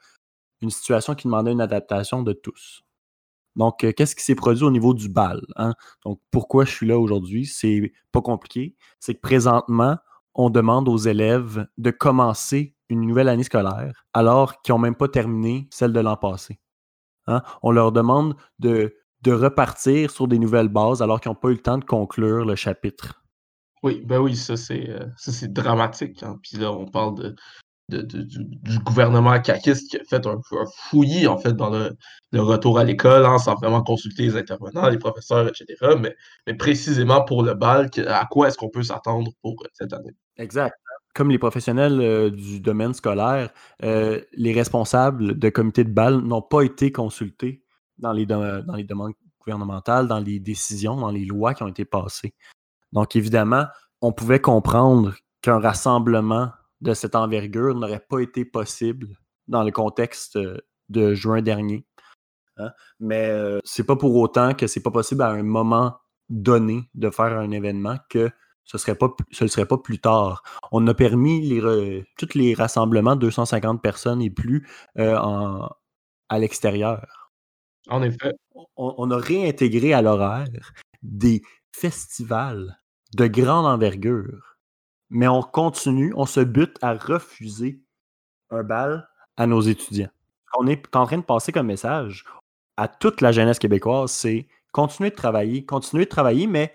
une 0.61 0.71
situation 0.71 1.15
qui 1.15 1.27
demandait 1.27 1.53
une 1.53 1.63
adaptation 1.63 2.23
de 2.23 2.35
tous. 2.35 2.83
Donc, 3.57 3.83
euh, 3.85 3.93
qu'est-ce 3.93 4.15
qui 4.15 4.23
s'est 4.23 4.35
produit 4.35 4.65
au 4.65 4.71
niveau 4.71 4.93
du 4.93 5.09
bal? 5.09 5.41
Hein? 5.57 5.73
Donc, 6.05 6.21
pourquoi 6.31 6.67
je 6.67 6.71
suis 6.71 6.87
là 6.87 6.99
aujourd'hui? 6.99 7.47
C'est 7.47 7.93
pas 8.13 8.21
compliqué. 8.21 8.77
C'est 9.01 9.15
que 9.15 9.21
présentement, 9.21 9.97
on 10.35 10.51
demande 10.51 10.89
aux 10.89 10.99
élèves 10.99 11.67
de 11.79 11.91
commencer 11.91 12.76
une 12.89 13.01
nouvelle 13.03 13.29
année 13.29 13.43
scolaire 13.43 14.07
alors 14.13 14.63
qu'ils 14.63 14.75
n'ont 14.75 14.79
même 14.79 14.95
pas 14.95 15.09
terminé 15.09 15.69
celle 15.71 15.93
de 15.93 16.01
l'an 16.01 16.17
passé. 16.17 16.61
Hein? 17.27 17.43
On 17.63 17.71
leur 17.71 17.93
demande 17.93 18.37
de, 18.59 18.95
de 19.23 19.33
repartir 19.33 20.11
sur 20.11 20.29
des 20.29 20.39
nouvelles 20.39 20.69
bases 20.69 21.03
alors 21.03 21.21
qu'ils 21.21 21.31
n'ont 21.31 21.37
pas 21.37 21.49
eu 21.49 21.55
le 21.55 21.63
temps 21.63 21.79
de 21.79 21.85
conclure 21.85 22.45
le 22.45 22.55
chapitre. 22.55 23.23
Oui, 23.83 24.03
ben 24.05 24.19
oui, 24.19 24.37
ça 24.37 24.57
c'est 24.57 24.89
euh, 24.89 25.49
dramatique. 25.49 26.23
Hein? 26.23 26.39
Puis 26.43 26.59
là, 26.59 26.73
on 26.73 26.87
parle 26.87 27.15
de, 27.17 27.35
du, 27.89 28.79
gouvernement 28.81 29.41
caquiste 29.41 29.91
qui 29.91 29.97
a 29.97 30.05
fait 30.05 30.27
un, 30.27 30.41
fouillis 30.89 31.27
en 31.27 31.39
fait 31.39 31.53
dans 31.53 31.71
le, 31.71 31.97
retour 32.35 32.79
à 32.79 32.85
l'école 32.85 33.25
hein, 33.25 33.39
sans 33.39 33.55
vraiment 33.55 33.83
consulter 33.83 34.25
les 34.25 34.37
intervenants, 34.37 34.89
les 34.89 34.99
professeurs, 34.99 35.49
etc. 35.49 35.95
Mais, 36.01 36.15
mais 36.47 36.55
précisément 36.55 37.25
pour 37.25 37.43
le 37.43 37.55
bal, 37.55 37.91
à 38.09 38.27
quoi 38.27 38.49
est-ce 38.49 38.57
qu'on 38.57 38.71
peut 38.71 38.83
s'attendre 38.83 39.31
pour 39.43 39.55
euh, 39.63 39.69
cette 39.73 39.93
année? 39.93 40.15
Exact. 40.37 40.75
Comme 41.17 41.31
les 41.31 41.39
professionnels 41.39 41.99
euh, 41.99 42.29
du 42.29 42.61
domaine 42.61 42.93
scolaire, 42.93 43.51
euh, 43.83 44.21
les 44.35 44.53
responsables 44.53 45.39
de 45.39 45.49
comités 45.49 45.83
de 45.83 45.91
bal 45.91 46.19
n'ont 46.19 46.43
pas 46.43 46.61
été 46.61 46.93
consultés 46.93 47.65
dans 47.97 48.13
les, 48.13 48.27
dans 48.27 48.63
demandes 48.67 49.15
gouvernementales, 49.41 50.09
dans 50.09 50.19
les 50.19 50.39
décisions, 50.41 50.95
dans 50.97 51.11
les 51.11 51.25
lois 51.25 51.55
qui 51.55 51.63
ont 51.63 51.69
été 51.69 51.87
passées. 51.87 52.35
Donc, 52.93 53.17
évidemment, 53.17 53.65
on 54.03 54.13
pouvait 54.13 54.41
comprendre 54.41 55.15
qu'un 55.41 55.59
rassemblement 55.59 56.51
de 56.83 56.93
cette 56.93 57.17
envergure 57.17 57.75
n'aurait 57.75 58.05
pas 58.07 58.19
été 58.19 58.45
possible 58.45 59.09
dans 59.49 59.63
le 59.63 59.71
contexte 59.71 60.37
euh, 60.37 60.59
de 60.91 61.15
juin 61.15 61.41
dernier. 61.41 61.87
Hein. 62.59 62.73
Mais 63.01 63.33
c'est 63.65 63.85
pas 63.85 63.97
pour 63.97 64.15
autant 64.17 64.53
que 64.53 64.67
c'est 64.67 64.83
pas 64.83 64.91
possible 64.91 65.23
à 65.23 65.31
un 65.31 65.43
moment 65.43 65.97
donné 66.29 66.91
de 66.95 67.09
faire 67.09 67.39
un 67.39 67.51
événement 67.53 67.97
que 68.11 68.31
ce 68.67 68.79
serait 68.79 68.95
pas 68.95 69.09
ce 69.31 69.47
serait 69.47 69.67
pas 69.67 69.79
plus 69.79 69.99
tard. 69.99 70.43
On 70.73 70.87
a 70.87 70.95
permis 70.95 71.41
les 71.41 72.05
tous 72.19 72.35
les 72.35 72.55
rassemblements 72.55 73.17
250 73.17 73.81
personnes 73.81 74.21
et 74.21 74.31
plus 74.31 74.69
euh, 74.99 75.17
en, 75.17 75.71
à 76.29 76.39
l'extérieur. 76.39 77.31
En 77.89 78.03
effet. 78.03 78.33
On, 78.77 78.95
on, 78.99 79.11
a 79.11 79.17
réintégré 79.17 79.93
à 79.95 80.03
l'horaire 80.03 80.73
des 81.03 81.43
festivals 81.73 82.79
de 83.15 83.27
grande 83.27 83.67
envergure 83.67 84.57
mais 85.11 85.29
on 85.29 85.43
continue, 85.43 86.13
on 86.17 86.27
se 86.27 86.41
bute 86.41 86.79
à 86.83 86.95
refuser 86.95 87.81
un 88.51 88.63
bal 88.63 89.09
à 89.37 89.47
nos 89.47 89.61
étudiants. 89.61 90.11
On 90.59 90.67
est 90.67 90.95
en 90.97 91.07
train 91.07 91.19
de 91.19 91.23
passer 91.23 91.53
comme 91.53 91.67
message 91.67 92.25
à 92.77 92.89
toute 92.89 93.21
la 93.21 93.33
jeunesse 93.33 93.59
québécoise, 93.59 94.11
c'est 94.11 94.49
continuez 94.73 95.11
de 95.11 95.15
travailler, 95.15 95.65
continuez 95.65 96.05
de 96.05 96.11
travailler, 96.11 96.47
mais 96.47 96.75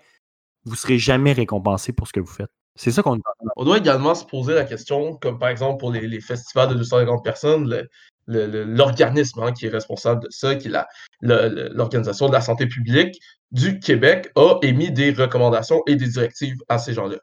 vous 0.64 0.72
ne 0.72 0.76
serez 0.76 0.98
jamais 0.98 1.32
récompensé 1.32 1.92
pour 1.92 2.06
ce 2.06 2.12
que 2.12 2.20
vous 2.20 2.32
faites. 2.32 2.50
C'est 2.74 2.90
ça 2.90 3.02
qu'on 3.02 3.18
On 3.56 3.64
doit 3.64 3.78
également 3.78 4.14
se 4.14 4.24
poser 4.24 4.54
la 4.54 4.64
question, 4.64 5.16
comme 5.16 5.38
par 5.38 5.50
exemple 5.50 5.78
pour 5.78 5.92
les, 5.92 6.20
festivals 6.20 6.70
de 6.70 6.74
250 6.74 7.22
personnes, 7.22 7.86
l'organisme 8.26 9.42
hein, 9.42 9.52
qui 9.52 9.66
est 9.66 9.68
responsable 9.68 10.22
de 10.22 10.28
ça, 10.30 10.54
qui 10.54 10.68
est 10.68 10.72
l'Organisation 11.20 12.28
de 12.28 12.32
la 12.32 12.40
santé 12.40 12.66
publique 12.66 13.20
du 13.50 13.78
Québec, 13.78 14.30
a 14.36 14.58
émis 14.62 14.90
des 14.90 15.12
recommandations 15.12 15.82
et 15.86 15.96
des 15.96 16.08
directives 16.08 16.56
à 16.68 16.78
ces 16.78 16.94
gens-là 16.94 17.18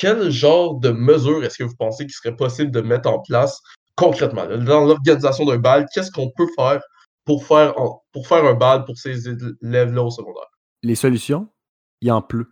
quel 0.00 0.30
genre 0.30 0.78
de 0.78 0.90
mesures 0.90 1.44
est-ce 1.44 1.58
que 1.58 1.64
vous 1.64 1.76
pensez 1.76 2.06
qu'il 2.06 2.14
serait 2.14 2.36
possible 2.36 2.70
de 2.70 2.80
mettre 2.80 3.08
en 3.08 3.20
place 3.20 3.60
concrètement? 3.96 4.46
Dans 4.46 4.86
l'organisation 4.86 5.44
d'un 5.44 5.58
bal, 5.58 5.86
qu'est-ce 5.92 6.10
qu'on 6.10 6.30
peut 6.30 6.48
faire 6.56 6.80
pour 7.24 7.44
faire, 7.44 7.74
pour 8.12 8.26
faire 8.26 8.44
un 8.44 8.54
bal 8.54 8.84
pour 8.84 8.96
ces 8.96 9.28
élèves-là 9.28 10.02
au 10.02 10.10
secondaire? 10.10 10.48
Les 10.82 10.94
solutions, 10.94 11.48
il 12.00 12.08
y 12.08 12.10
en 12.10 12.22
pleut. 12.22 12.48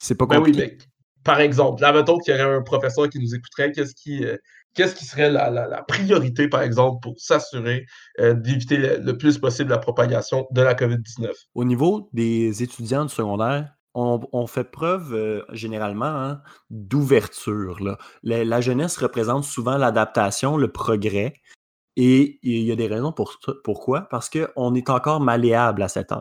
C'est 0.00 0.16
pas 0.16 0.26
compliqué. 0.26 0.58
Ben 0.58 0.66
oui, 0.66 0.76
mais 0.78 0.84
par 1.24 1.40
exemple, 1.40 1.82
là, 1.82 1.92
mettons 1.92 2.18
qu'il 2.18 2.34
y 2.34 2.42
aurait 2.42 2.56
un 2.56 2.62
professeur 2.62 3.08
qui 3.08 3.18
nous 3.18 3.34
écouterait, 3.34 3.72
qu'est-ce 3.72 3.94
qui, 3.94 4.24
euh, 4.24 4.36
qu'est-ce 4.74 4.94
qui 4.94 5.04
serait 5.04 5.30
la, 5.30 5.84
priorité, 5.86 6.48
par 6.48 6.62
exemple, 6.62 7.00
pour 7.02 7.14
s'assurer 7.18 7.86
euh, 8.18 8.34
d'éviter 8.34 8.76
le, 8.76 9.18
plus 9.18 9.38
possible 9.38 9.70
la 9.70 9.78
propagation 9.78 10.46
de 10.50 10.62
la 10.62 10.74
COVID-19? 10.74 11.30
Au 11.54 11.64
niveau 11.64 12.08
des 12.12 12.62
étudiants 12.62 13.04
du 13.04 13.12
secondaire, 13.12 13.74
on, 13.94 14.46
fait 14.46 14.70
preuve 14.70 15.12
euh, 15.14 15.42
généralement 15.52 16.06
hein, 16.06 16.42
d'ouverture. 16.70 17.78
La, 18.22 18.60
jeunesse 18.60 18.96
représente 18.96 19.44
souvent 19.44 19.76
l'adaptation, 19.76 20.56
le 20.56 20.70
progrès. 20.70 21.34
Et 21.96 22.38
il 22.42 22.62
y 22.62 22.72
a 22.72 22.76
des 22.76 22.86
raisons 22.86 23.12
pour 23.12 23.32
ça. 23.44 23.52
Pourquoi? 23.64 24.02
Parce 24.02 24.30
qu'on 24.30 24.74
est 24.74 24.88
encore 24.88 25.20
malléable 25.20 25.82
à 25.82 25.88
cet 25.88 26.12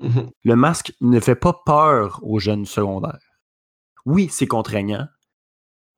Mmh 0.00 0.20
le 0.44 0.56
masque 0.56 0.94
ne 1.02 1.20
fait 1.20 1.34
pas 1.34 1.52
peur 1.66 2.20
aux 2.22 2.38
jeunes 2.38 2.64
secondaires. 2.64 3.18
Oui, 4.06 4.28
c'est 4.30 4.46
contraignant, 4.46 5.06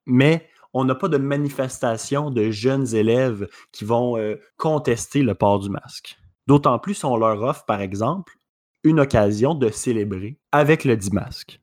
mais 0.05 0.47
on 0.73 0.83
n'a 0.83 0.95
pas 0.95 1.07
de 1.07 1.17
manifestation 1.17 2.31
de 2.31 2.51
jeunes 2.51 2.93
élèves 2.95 3.47
qui 3.71 3.85
vont 3.85 4.17
euh, 4.17 4.35
contester 4.57 5.21
le 5.21 5.35
port 5.35 5.59
du 5.59 5.69
masque. 5.69 6.17
D'autant 6.47 6.79
plus 6.79 6.95
si 6.95 7.05
on 7.05 7.15
leur 7.15 7.41
offre, 7.41 7.65
par 7.65 7.79
exemple, 7.79 8.33
une 8.83 8.99
occasion 8.99 9.55
de 9.55 9.69
célébrer 9.69 10.39
avec 10.51 10.83
le 10.83 10.97
dit 10.97 11.11
masque. 11.11 11.61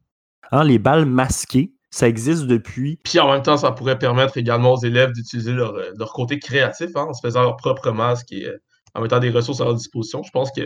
Hein, 0.52 0.64
les 0.64 0.78
balles 0.78 1.04
masquées, 1.04 1.75
ça 1.90 2.09
existe 2.09 2.47
depuis. 2.47 2.99
Puis 3.04 3.18
en 3.18 3.30
même 3.30 3.42
temps, 3.42 3.56
ça 3.56 3.73
pourrait 3.73 3.99
permettre 3.99 4.38
également 4.38 4.75
aux 4.75 4.82
élèves 4.82 5.12
d'utiliser 5.12 5.52
leur, 5.52 5.75
euh, 5.75 5.92
côté 6.14 6.38
créatif 6.38 6.90
hein, 6.94 7.09
en 7.11 7.12
se 7.12 7.20
faisant 7.20 7.42
leur 7.42 7.56
propre 7.56 7.90
masque 7.90 8.32
et 8.32 8.47
euh, 8.47 8.56
en 8.94 9.02
mettant 9.02 9.18
des 9.18 9.30
ressources 9.30 9.61
à 9.61 9.64
leur 9.64 9.75
disposition. 9.75 10.23
Je 10.23 10.30
pense 10.30 10.50
que 10.52 10.62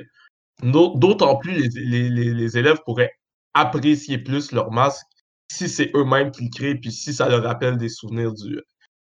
d'autant 0.62 1.36
plus 1.36 1.68
les, 1.74 2.58
élèves 2.58 2.80
pourraient 2.84 3.12
apprécier 3.54 4.18
plus 4.18 4.52
leur 4.52 4.70
masque 4.70 5.06
si 5.50 5.68
c'est 5.68 5.90
eux-mêmes 5.94 6.30
qui 6.30 6.44
le 6.44 6.50
créent 6.50 6.74
puis 6.74 6.92
si 6.92 7.12
ça 7.12 7.28
leur 7.28 7.42
rappelle 7.42 7.76
des 7.76 7.88
souvenirs 7.88 8.32
du, 8.32 8.60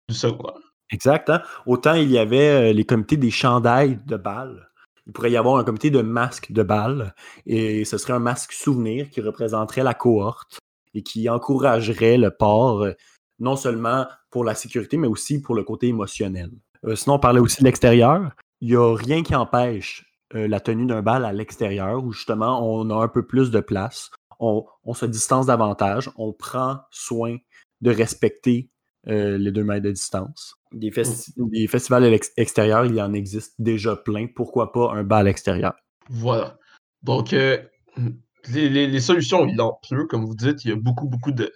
du 0.07 0.15
secondaire. 0.15 0.73
Exact. 0.91 1.29
Hein. 1.29 1.41
Autant 1.65 1.93
il 1.93 2.09
y 2.09 2.17
avait 2.17 2.69
euh, 2.69 2.73
les 2.73 2.85
comités 2.85 3.17
des 3.17 3.31
chandails 3.31 3.99
de 4.05 4.17
balles 4.17 4.69
il 5.09 5.13
pourrait 5.13 5.31
y 5.31 5.37
avoir 5.37 5.57
un 5.57 5.63
comité 5.63 5.89
de 5.89 6.01
masques 6.01 6.51
de 6.51 6.61
balles 6.61 7.15
et 7.47 7.83
ce 7.83 7.97
serait 7.97 8.13
un 8.13 8.19
masque 8.19 8.51
souvenir 8.51 9.09
qui 9.09 9.21
représenterait 9.21 9.83
la 9.83 9.95
cohorte 9.95 10.59
et 10.93 11.01
qui 11.01 11.29
encouragerait 11.29 12.17
le 12.17 12.29
port 12.29 12.83
euh, 12.83 12.93
non 13.39 13.55
seulement 13.55 14.05
pour 14.29 14.43
la 14.43 14.53
sécurité, 14.53 14.97
mais 14.97 15.07
aussi 15.07 15.41
pour 15.41 15.55
le 15.55 15.63
côté 15.63 15.87
émotionnel. 15.87 16.51
Euh, 16.85 16.95
sinon, 16.95 17.15
on 17.15 17.19
parlait 17.19 17.39
aussi 17.39 17.59
de 17.59 17.65
l'extérieur. 17.65 18.31
Il 18.61 18.69
n'y 18.69 18.75
a 18.75 18.95
rien 18.95 19.23
qui 19.23 19.33
empêche 19.33 20.05
euh, 20.35 20.47
la 20.47 20.59
tenue 20.59 20.85
d'un 20.85 21.01
bal 21.01 21.25
à 21.25 21.33
l'extérieur 21.33 22.03
où 22.03 22.11
justement 22.11 22.63
on 22.63 22.89
a 22.89 23.03
un 23.03 23.07
peu 23.07 23.25
plus 23.25 23.51
de 23.51 23.59
place, 23.59 24.11
on, 24.39 24.65
se 24.93 25.05
distance 25.05 25.47
davantage, 25.47 26.09
on 26.17 26.31
prend 26.31 26.79
soin 26.91 27.37
de 27.81 27.91
respecter 27.91 28.69
les 29.05 29.51
deux 29.51 29.63
mètres 29.63 29.85
de 29.85 29.91
distance. 29.91 30.55
Des, 30.71 30.91
festivals 30.91 32.19
extérieurs, 32.37 32.85
il 32.85 32.95
y 32.95 33.01
en 33.01 33.13
existe 33.13 33.55
déjà 33.57 33.95
plein. 33.95 34.27
Pourquoi 34.27 34.71
pas 34.71 34.93
un 34.93 35.03
bal 35.03 35.27
extérieur? 35.27 35.73
Voilà. 36.09 36.59
Donc, 37.01 37.33
euh, 37.33 37.57
les, 38.49 38.99
solutions, 38.99 39.47
il 39.47 39.59
en 39.61 39.79
pleut, 39.87 40.05
comme 40.05 40.25
vous 40.25 40.35
dites. 40.35 40.63
Il 40.65 40.69
y 40.69 40.73
a 40.73 40.75
beaucoup, 40.75 41.07
beaucoup 41.07 41.31
de, 41.31 41.51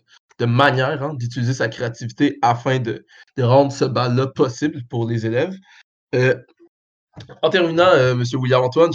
manières 0.45 1.03
hein, 1.03 1.13
d'utiliser 1.13 1.53
sa 1.53 1.69
créativité 1.69 2.37
afin 2.41 2.79
de, 2.79 3.05
rendre 3.39 3.71
ce 3.71 3.85
bal-là 3.85 4.27
possible 4.27 4.83
pour 4.89 5.07
les 5.07 5.25
élèves. 5.25 5.55
Euh, 6.15 6.35
en 7.41 7.49
terminant, 7.49 7.87
euh, 7.87 8.13
M. 8.13 8.23
William-Antoine, 8.33 8.91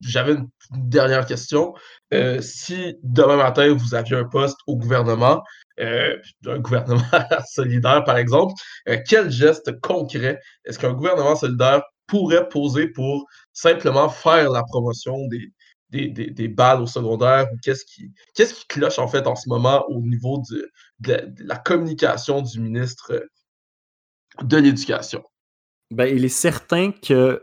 j'avais 0.00 0.32
une 0.32 0.48
dernière 0.70 1.26
question. 1.26 1.74
Euh, 2.12 2.40
si 2.40 2.96
demain 3.02 3.36
matin, 3.36 3.74
vous 3.74 3.94
aviez 3.94 4.16
un 4.16 4.24
poste 4.24 4.58
au 4.66 4.76
gouvernement, 4.76 5.42
un 5.78 6.58
gouvernement 6.58 7.02
solidaire, 7.50 8.04
par 8.04 8.16
exemple, 8.16 8.54
quel 9.08 9.30
geste 9.30 9.80
concret 9.80 10.40
est-ce 10.64 10.78
qu'un 10.78 10.92
gouvernement 10.92 11.34
solidaire 11.36 11.82
pourrait 12.06 12.48
poser 12.48 12.88
pour 12.88 13.26
simplement 13.52 14.08
faire 14.08 14.50
la 14.50 14.62
promotion 14.62 15.26
des, 15.28 15.52
des, 15.90 16.48
balles 16.48 16.82
au 16.82 16.86
secondaire? 16.86 17.46
Qu'est-ce 17.62 17.84
qui, 17.84 18.12
qu'est-ce 18.34 18.54
qui 18.54 18.66
cloche 18.68 18.98
en 18.98 19.08
fait 19.08 19.26
en 19.26 19.36
ce 19.36 19.48
moment 19.48 19.84
au 19.88 20.00
niveau 20.00 20.42
de, 20.50 20.70
la 21.38 21.56
communication 21.56 22.42
du 22.42 22.60
ministre 22.60 23.26
de 24.42 24.56
l'Éducation? 24.56 25.22
Ben, 25.94 26.12
il 26.12 26.24
est 26.24 26.28
certain 26.28 26.90
que 26.90 27.40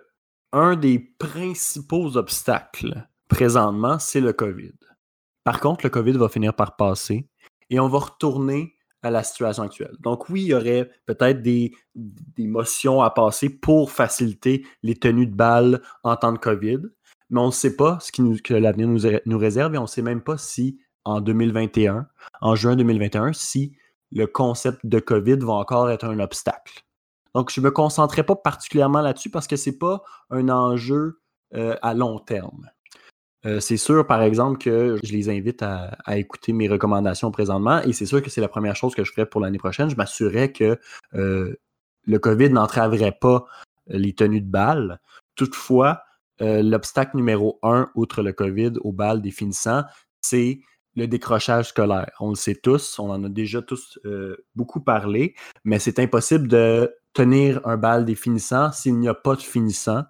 un 0.52 0.76
des 0.76 1.00
principaux 1.00 2.18
obstacles 2.18 3.08
présentement, 3.30 3.98
c'est 3.98 4.20
le 4.20 4.34
COVID. 4.34 4.74
Par 5.46 5.62
contre, 5.62 5.86
le 5.86 5.90
COVID 5.90 6.18
va 6.18 6.28
finir 6.28 6.54
par 6.54 6.76
passer 6.76 7.30
et 7.70 7.80
on 7.80 7.88
va 7.88 8.00
retourner 8.00 8.76
à 9.04 9.10
la 9.10 9.24
situation 9.24 9.64
actuelle. 9.64 9.96
Donc 10.02 10.28
oui, 10.28 10.42
il 10.42 10.48
y 10.48 10.54
aurait 10.54 10.92
peut-être 11.06 11.42
des, 11.42 11.72
des 11.96 12.46
motions 12.46 13.02
à 13.02 13.10
passer 13.10 13.50
pour 13.50 13.90
faciliter 13.90 14.66
les 14.84 14.96
tenues 14.96 15.28
de 15.28 15.36
balles 15.36 15.82
en 16.04 16.18
temps 16.18 16.34
de 16.34 16.38
COVID, 16.38 16.80
mais 17.30 17.40
on 17.40 17.48
ne 17.48 17.52
sait 17.52 17.78
pas 17.78 18.00
ce 18.02 18.12
qui 18.12 18.42
que 18.42 18.54
l'avenir 18.54 18.90
nous, 18.90 19.04
nous, 19.26 19.38
réserve 19.38 19.76
et 19.76 19.78
on 19.78 19.84
ne 19.84 19.88
sait 19.88 20.02
même 20.02 20.22
pas 20.22 20.38
si 20.38 20.78
en 21.06 21.22
2021, 21.22 22.06
en 22.42 22.56
juin 22.56 22.76
2021, 22.76 23.32
si 23.32 23.78
le 24.12 24.28
concept 24.28 24.86
de 24.86 25.00
COVID 25.00 25.38
va 25.38 25.54
encore 25.54 25.90
être 25.90 26.04
un 26.04 26.20
obstacle. 26.20 26.84
Donc, 27.34 27.52
je 27.52 27.60
ne 27.62 27.66
me 27.66 27.72
concentrerai 27.72 28.24
pas 28.24 28.36
particulièrement 28.36 29.02
là-dessus 29.02 29.30
parce 29.30 29.48
que 29.48 29.56
ce 29.56 29.70
n'est 29.70 29.78
pas 29.78 30.04
un 30.30 30.50
enjeu 30.50 31.22
euh, 31.54 31.76
à 31.82 31.94
long 31.94 32.20
terme. 32.20 32.70
Euh, 33.46 33.60
c'est 33.60 33.78
sûr, 33.78 34.06
par 34.06 34.22
exemple, 34.22 34.58
que 34.58 34.98
je 35.04 35.12
les 35.12 35.30
invite 35.30 35.64
à, 35.64 35.98
écouter 36.18 36.54
mes 36.54 36.70
recommandations 36.70 37.32
présentement 37.32 37.82
et 37.82 37.92
c'est 37.92 38.06
sûr 38.06 38.22
que 38.22 38.30
c'est 38.30 38.42
la 38.42 38.48
première 38.48 38.76
chose 38.76 38.96
que 38.96 39.04
je 39.04 39.12
ferai 39.12 39.26
pour 39.26 39.42
l'année 39.42 39.58
prochaine. 39.58 39.90
Je 39.90 39.96
m'assurerai 39.96 40.52
que 40.54 40.80
euh, 41.16 41.56
le 42.06 42.20
COVID 42.20 42.52
n'entraverait 42.52 43.18
pas 43.20 43.46
les 43.88 44.14
tenues 44.14 44.42
de 44.42 44.50
balles. 44.50 45.00
Toutefois, 45.36 46.04
l'obstacle 46.40 47.18
numéro 47.18 47.60
un, 47.62 47.90
outre 47.94 48.24
le 48.24 48.34
COVID, 48.34 48.74
au 48.82 48.92
bal 48.92 49.22
des 49.22 49.30
finissants, 49.30 49.84
c'est 50.22 50.62
le 50.96 51.08
décrochage 51.08 51.70
scolaire. 51.70 52.12
On 52.20 52.30
le 52.30 52.36
sait 52.36 52.56
tous, 52.56 52.98
on 52.98 53.10
en 53.12 53.24
a 53.24 53.30
déjà 53.30 53.62
tous 53.62 54.00
beaucoup 54.56 54.82
parlé, 54.82 55.36
mais 55.64 55.78
c'est 55.78 56.00
impossible 56.00 56.48
de 56.48 56.92
tenir 57.14 57.66
un 57.66 57.78
bal 57.78 58.06
des 58.06 58.16
finissants 58.16 58.72
s'il 58.72 58.98
n'y 58.98 59.08
a 59.08 59.14
pas 59.14 59.36
de 59.36 59.42
finissant. 59.42 60.04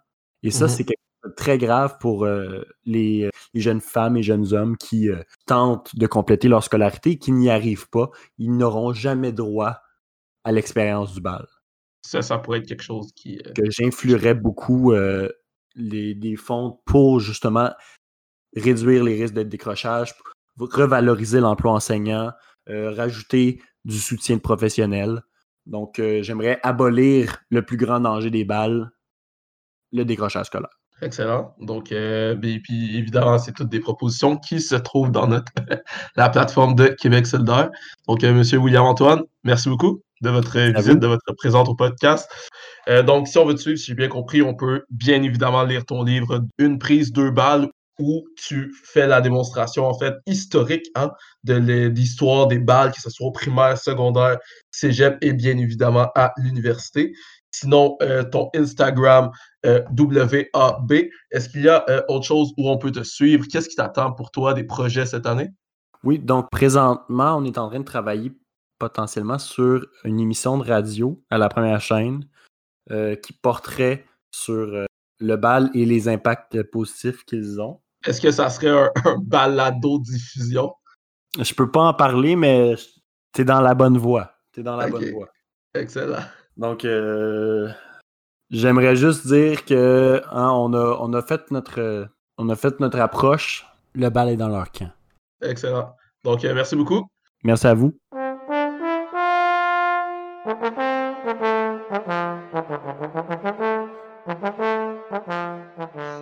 Et 0.43 0.51
ça, 0.51 0.65
mmh 0.65 0.69
c'est 0.69 0.83
quelque 0.83 0.99
chose 1.23 1.31
de 1.31 1.35
très 1.35 1.57
grave 1.57 1.97
pour 1.99 2.25
euh, 2.25 2.63
les, 2.85 3.29
jeunes 3.53 3.81
femmes 3.81 4.17
et 4.17 4.23
jeunes 4.23 4.53
hommes 4.53 4.77
qui 4.77 5.09
tentent 5.45 5.95
de 5.95 6.07
compléter 6.07 6.47
leur 6.47 6.63
scolarité 6.63 7.11
et 7.11 7.19
qui 7.19 7.31
n'y 7.31 7.49
arrivent 7.49 7.89
pas. 7.89 8.09
Ils 8.37 8.55
n'auront 8.55 8.93
jamais 8.93 9.31
droit 9.31 9.81
à 10.43 10.51
l'expérience 10.51 11.13
du 11.13 11.21
bal. 11.21 11.47
Ça, 12.03 12.21
ça 12.21 12.39
pourrait 12.39 12.59
être 12.59 12.67
quelque 12.67 12.83
chose 12.83 13.11
qui. 13.15 13.37
Que 13.55 13.69
j'influerais 13.69 14.33
beaucoup 14.33 14.93
les, 15.75 16.15
des 16.15 16.35
fonds 16.35 16.79
pour 16.85 17.19
justement 17.19 17.71
réduire 18.55 19.03
les 19.03 19.21
risques 19.21 19.33
de 19.33 19.43
décrochage, 19.43 20.13
revaloriser 20.59 21.39
l'emploi 21.39 21.73
enseignant, 21.73 22.31
euh, 22.69 22.91
rajouter 22.91 23.61
du 23.85 23.97
soutien 23.97 24.37
professionnel. 24.37 25.23
Donc, 25.65 25.99
euh, 25.99 26.23
j'aimerais 26.23 26.59
abolir 26.63 27.43
le 27.49 27.61
plus 27.61 27.77
grand 27.77 27.99
danger 27.99 28.29
des 28.29 28.45
balles, 28.45 28.91
le 29.91 30.05
décrochage 30.05 30.47
scolaire. 30.47 30.81
Excellent. 31.01 31.55
Donc, 31.59 31.91
euh, 31.91 32.35
ben, 32.35 32.61
puis 32.61 32.97
évidemment, 32.97 33.39
c'est 33.39 33.53
toutes 33.53 33.69
des 33.69 33.79
propositions 33.79 34.37
qui 34.37 34.61
se 34.61 34.75
trouvent 34.75 35.11
dans 35.11 35.27
notre 35.27 35.51
la 36.15 36.29
plateforme 36.29 36.75
de 36.75 36.87
Québec 36.87 37.25
solidaire. 37.25 37.71
Donc, 38.07 38.23
M. 38.23 38.43
William 38.53 38.85
Antoine, 38.85 39.23
merci 39.43 39.69
beaucoup 39.69 40.01
de 40.21 40.29
votre 40.29 40.59
visite, 40.59 40.99
de 40.99 41.07
votre 41.07 41.33
présence 41.33 41.67
au 41.67 41.75
podcast. 41.75 42.29
Euh, 42.87 43.01
donc, 43.01 43.27
si 43.27 43.39
on 43.39 43.45
veut 43.45 43.55
te 43.55 43.61
suivre, 43.61 43.77
si 43.77 43.87
j'ai 43.87 43.95
bien 43.95 44.07
compris, 44.07 44.43
on 44.43 44.53
peut 44.53 44.83
bien 44.91 45.23
évidemment 45.23 45.63
lire 45.63 45.85
ton 45.85 46.03
livre 46.03 46.45
Une 46.59 46.77
prise, 46.77 47.11
deux 47.11 47.31
balles, 47.31 47.69
où 48.01 48.27
tu 48.35 48.73
fais 48.83 49.07
la 49.07 49.21
démonstration 49.21 49.85
en 49.85 49.97
fait 49.97 50.15
historique 50.25 50.87
hein, 50.95 51.11
de 51.43 51.55
l'histoire 51.87 52.47
des 52.47 52.59
balles, 52.59 52.91
que 52.91 53.01
ce 53.01 53.09
soit 53.09 53.27
au 53.27 53.31
primaire, 53.31 53.77
secondaire, 53.77 54.39
cégep 54.71 55.17
et 55.21 55.33
bien 55.33 55.57
évidemment 55.57 56.09
à 56.15 56.33
l'université. 56.37 57.13
Sinon, 57.51 57.97
euh, 58.01 58.23
ton 58.23 58.49
Instagram 58.55 59.31
euh, 59.65 59.81
WAB, 59.97 60.91
est-ce 61.31 61.49
qu'il 61.49 61.63
y 61.63 61.69
a 61.69 61.85
autre 62.09 62.25
chose 62.25 62.53
où 62.57 62.69
on 62.69 62.77
peut 62.77 62.91
te 62.91 63.03
suivre? 63.03 63.45
Qu'est-ce 63.51 63.69
qui 63.69 63.75
t'attend 63.75 64.13
pour 64.13 64.31
toi 64.31 64.53
des 64.53 64.63
projets 64.63 65.05
cette 65.05 65.25
année? 65.25 65.49
Oui, 66.03 66.17
donc 66.17 66.49
présentement, 66.49 67.37
on 67.37 67.45
est 67.45 67.57
en 67.57 67.69
train 67.69 67.79
de 67.79 67.85
travailler 67.85 68.31
potentiellement 68.79 69.37
sur 69.37 69.85
une 70.03 70.19
émission 70.19 70.57
de 70.57 70.63
radio 70.63 71.23
à 71.29 71.37
la 71.37 71.49
première 71.49 71.81
chaîne 71.81 72.27
euh, 72.89 73.15
qui 73.15 73.33
porterait 73.33 74.05
sur 74.31 74.55
euh, 74.55 74.85
le 75.19 75.35
bal 75.35 75.69
et 75.75 75.85
les 75.85 76.07
impacts 76.07 76.63
positifs 76.63 77.23
qu'ils 77.25 77.61
ont. 77.61 77.80
Est-ce 78.05 78.19
que 78.19 78.31
ça 78.31 78.49
serait 78.49 78.69
un, 78.69 79.17
balado-diffusion? 79.19 80.73
Je 81.39 81.53
peux 81.53 81.69
pas 81.69 81.81
en 81.81 81.93
parler, 81.93 82.35
mais 82.35 82.75
t'es 83.31 83.45
dans 83.45 83.61
la 83.61 83.73
bonne 83.73 83.97
voie. 83.97 84.31
T'es 84.51 84.63
dans 84.63 84.75
la 84.75 84.87
bonne 84.87 85.11
voie. 85.11 85.29
Excellent. 85.73 86.23
Donc, 86.57 86.83
euh, 86.83 87.69
j'aimerais 88.49 88.95
juste 88.95 89.27
dire 89.27 89.63
que 89.65 90.21
hein, 90.31 90.49
on, 90.49 90.73
a, 90.73 90.97
on, 90.99 91.13
a 91.13 91.21
fait 91.21 91.49
notre, 91.51 92.07
on 92.37 92.49
a 92.49 92.55
fait 92.55 92.79
notre 92.79 92.99
approche. 92.99 93.65
Le 93.93 94.09
bal 94.09 94.29
est 94.29 94.37
dans 94.37 94.49
leur 94.49 94.71
camp. 94.71 94.91
Excellent. 95.41 95.95
Donc, 96.23 96.43
merci 96.43 96.75
beaucoup. 96.75 97.07
Merci 97.43 97.67
à 97.67 97.73
vous. 97.73 97.93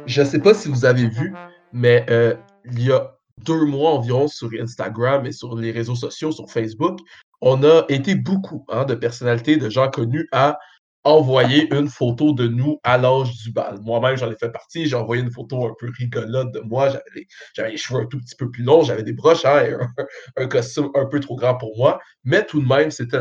Je 0.05 0.21
ne 0.21 0.25
sais 0.25 0.39
pas 0.39 0.53
si 0.53 0.69
vous 0.69 0.85
avez 0.85 1.07
vu, 1.07 1.33
mais 1.73 2.05
euh, 2.09 2.35
il 2.65 2.83
y 2.83 2.91
a 2.91 3.15
deux 3.45 3.65
mois 3.65 3.91
environ 3.91 4.27
sur 4.27 4.49
Instagram 4.59 5.25
et 5.25 5.31
sur 5.31 5.55
les 5.55 5.71
réseaux 5.71 5.95
sociaux, 5.95 6.31
sur 6.31 6.49
Facebook, 6.49 6.99
on 7.41 7.63
a 7.63 7.85
été 7.89 8.15
beaucoup 8.15 8.65
hein, 8.69 8.85
de 8.85 8.95
personnalités, 8.95 9.57
de 9.57 9.69
gens 9.69 9.89
connus 9.89 10.27
à 10.31 10.59
envoyer 11.05 11.73
une 11.73 11.87
photo 11.87 12.33
de 12.33 12.47
nous 12.47 12.79
à 12.83 12.97
l'âge 12.97 13.31
du 13.37 13.51
bal. 13.51 13.79
Moi-même, 13.81 14.17
j'en 14.17 14.29
ai 14.29 14.35
fait 14.35 14.51
partie. 14.51 14.85
J'ai 14.85 14.95
envoyé 14.95 15.21
une 15.23 15.31
photo 15.31 15.65
un 15.65 15.73
peu 15.79 15.89
rigolote 15.97 16.51
de 16.51 16.59
moi. 16.59 16.89
J'avais 16.89 17.71
les, 17.71 17.77
cheveux 17.77 18.01
un 18.01 18.05
tout 18.05 18.19
petit 18.19 18.35
peu 18.35 18.51
plus 18.51 18.63
longs, 18.63 18.83
j'avais 18.83 19.03
des 19.03 19.13
broches 19.13 19.45
hein, 19.45 19.63
et 19.63 19.75
un, 20.37 20.47
costume 20.47 20.89
un 20.95 21.05
peu 21.05 21.19
trop 21.19 21.35
grand 21.35 21.55
pour 21.55 21.75
moi. 21.77 21.99
Mais 22.25 22.45
tout 22.45 22.61
de 22.61 22.67
même, 22.67 22.91
c'était 22.91 23.17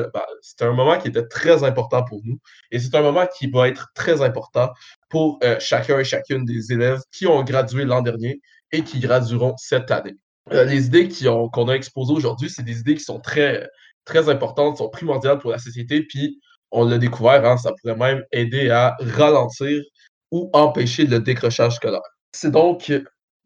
un 0.61 0.73
moment 0.73 0.99
qui 0.99 1.09
était 1.09 1.27
très 1.27 1.63
important 1.63 2.05
pour 2.05 2.21
nous. 2.25 2.39
Et 2.71 2.79
c'est 2.79 2.95
un 2.95 3.03
moment 3.03 3.27
qui 3.27 3.49
va 3.49 3.69
être 3.69 3.91
très 3.95 4.23
important 4.23 4.71
pour 5.09 5.39
euh, 5.43 5.57
chacun 5.61 5.99
et 5.99 6.05
chacune 6.05 6.45
des 6.45 6.73
élèves 6.73 7.01
qui 7.13 7.27
ont 7.27 7.43
gradué 7.43 7.85
l'an 7.85 8.03
dernier 8.03 8.41
et 8.73 8.83
qui 8.83 9.01
gradueront 9.01 9.55
cette 9.57 9.91
année. 9.91 10.17
Euh, 10.53 10.65
les 10.65 10.87
idées 10.87 11.09
qu'on 11.53 11.69
a 11.69 11.75
exposées 11.75 12.13
aujourd'hui, 12.13 12.51
c'est 12.51 12.63
des 12.63 12.81
idées 12.81 12.95
qui 12.95 13.05
sont 13.05 13.21
très, 13.21 13.69
très 14.05 14.29
importantes, 14.29 14.79
sont 14.79 14.89
primordiales 14.89 15.39
pour 15.39 15.51
la 15.51 15.59
société. 15.59 16.03
Puis 16.03 16.41
on 16.71 16.85
l'a 16.85 16.99
découvert, 16.99 17.45
hein, 17.45 17.57
ça 17.57 17.73
pourrait 17.81 17.97
même 17.97 18.25
aider 18.33 18.71
à 18.71 18.97
ralentir 19.01 19.83
ou 20.31 20.51
empêcher 20.53 21.07
le 21.07 21.21
décrochage 21.21 21.77
scolaire. 21.77 22.03
C'est 22.33 22.51
donc 22.51 22.93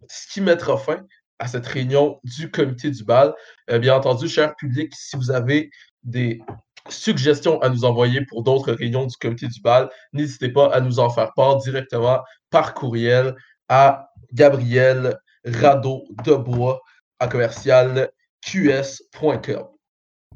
ce 0.08 0.32
qui 0.32 0.40
mettra 0.40 0.76
fin 0.76 1.04
à 1.38 1.48
cette 1.48 1.66
réunion 1.66 2.20
du 2.24 2.50
comité 2.50 2.90
du 2.90 3.04
bal. 3.04 3.34
Euh, 3.70 3.78
bien 3.78 3.96
entendu, 3.96 4.28
cher 4.28 4.54
public, 4.56 4.92
si 4.94 5.16
vous 5.16 5.30
avez 5.30 5.70
des 6.02 6.40
suggestions 6.88 7.60
à 7.62 7.68
nous 7.68 7.84
envoyer 7.84 8.24
pour 8.26 8.42
d'autres 8.42 8.72
réunions 8.72 9.06
du 9.06 9.16
comité 9.16 9.46
du 9.48 9.60
bal, 9.60 9.88
n'hésitez 10.12 10.48
pas 10.48 10.72
à 10.74 10.80
nous 10.80 10.98
en 10.98 11.10
faire 11.10 11.32
part 11.34 11.58
directement 11.58 12.22
par 12.50 12.74
courriel 12.74 13.34
à 13.68 14.08
Gabriel 14.32 15.18
Rado 15.44 16.04
de 16.24 16.34
Bois 16.34 16.80
à 17.18 17.28
commercial 17.28 18.10
qs.com. 18.44 19.66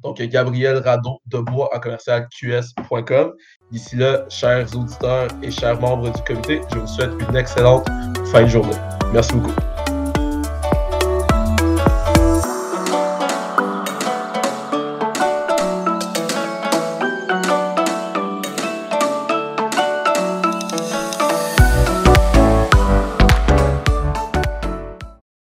Donc, 0.03 0.21
Gabriel 0.23 0.79
Radon 0.79 1.19
de 1.27 1.39
Bois 1.39 1.69
à 1.73 1.81
commercial 1.81 2.29
QS.com. 2.29 3.35
D'ici 3.73 3.97
là, 3.97 4.25
chers 4.29 4.75
auditeurs 4.77 5.29
et 5.43 5.51
chers 5.51 5.81
membres 5.81 6.11
du 6.11 6.23
comité, 6.23 6.61
je 6.73 6.79
vous 6.79 6.87
souhaite 6.87 7.11
une 7.29 7.37
excellente 7.37 7.89
fin 8.31 8.43
de 8.43 8.49
journée. 8.49 8.77
Merci 9.13 9.35
beaucoup. 9.35 9.66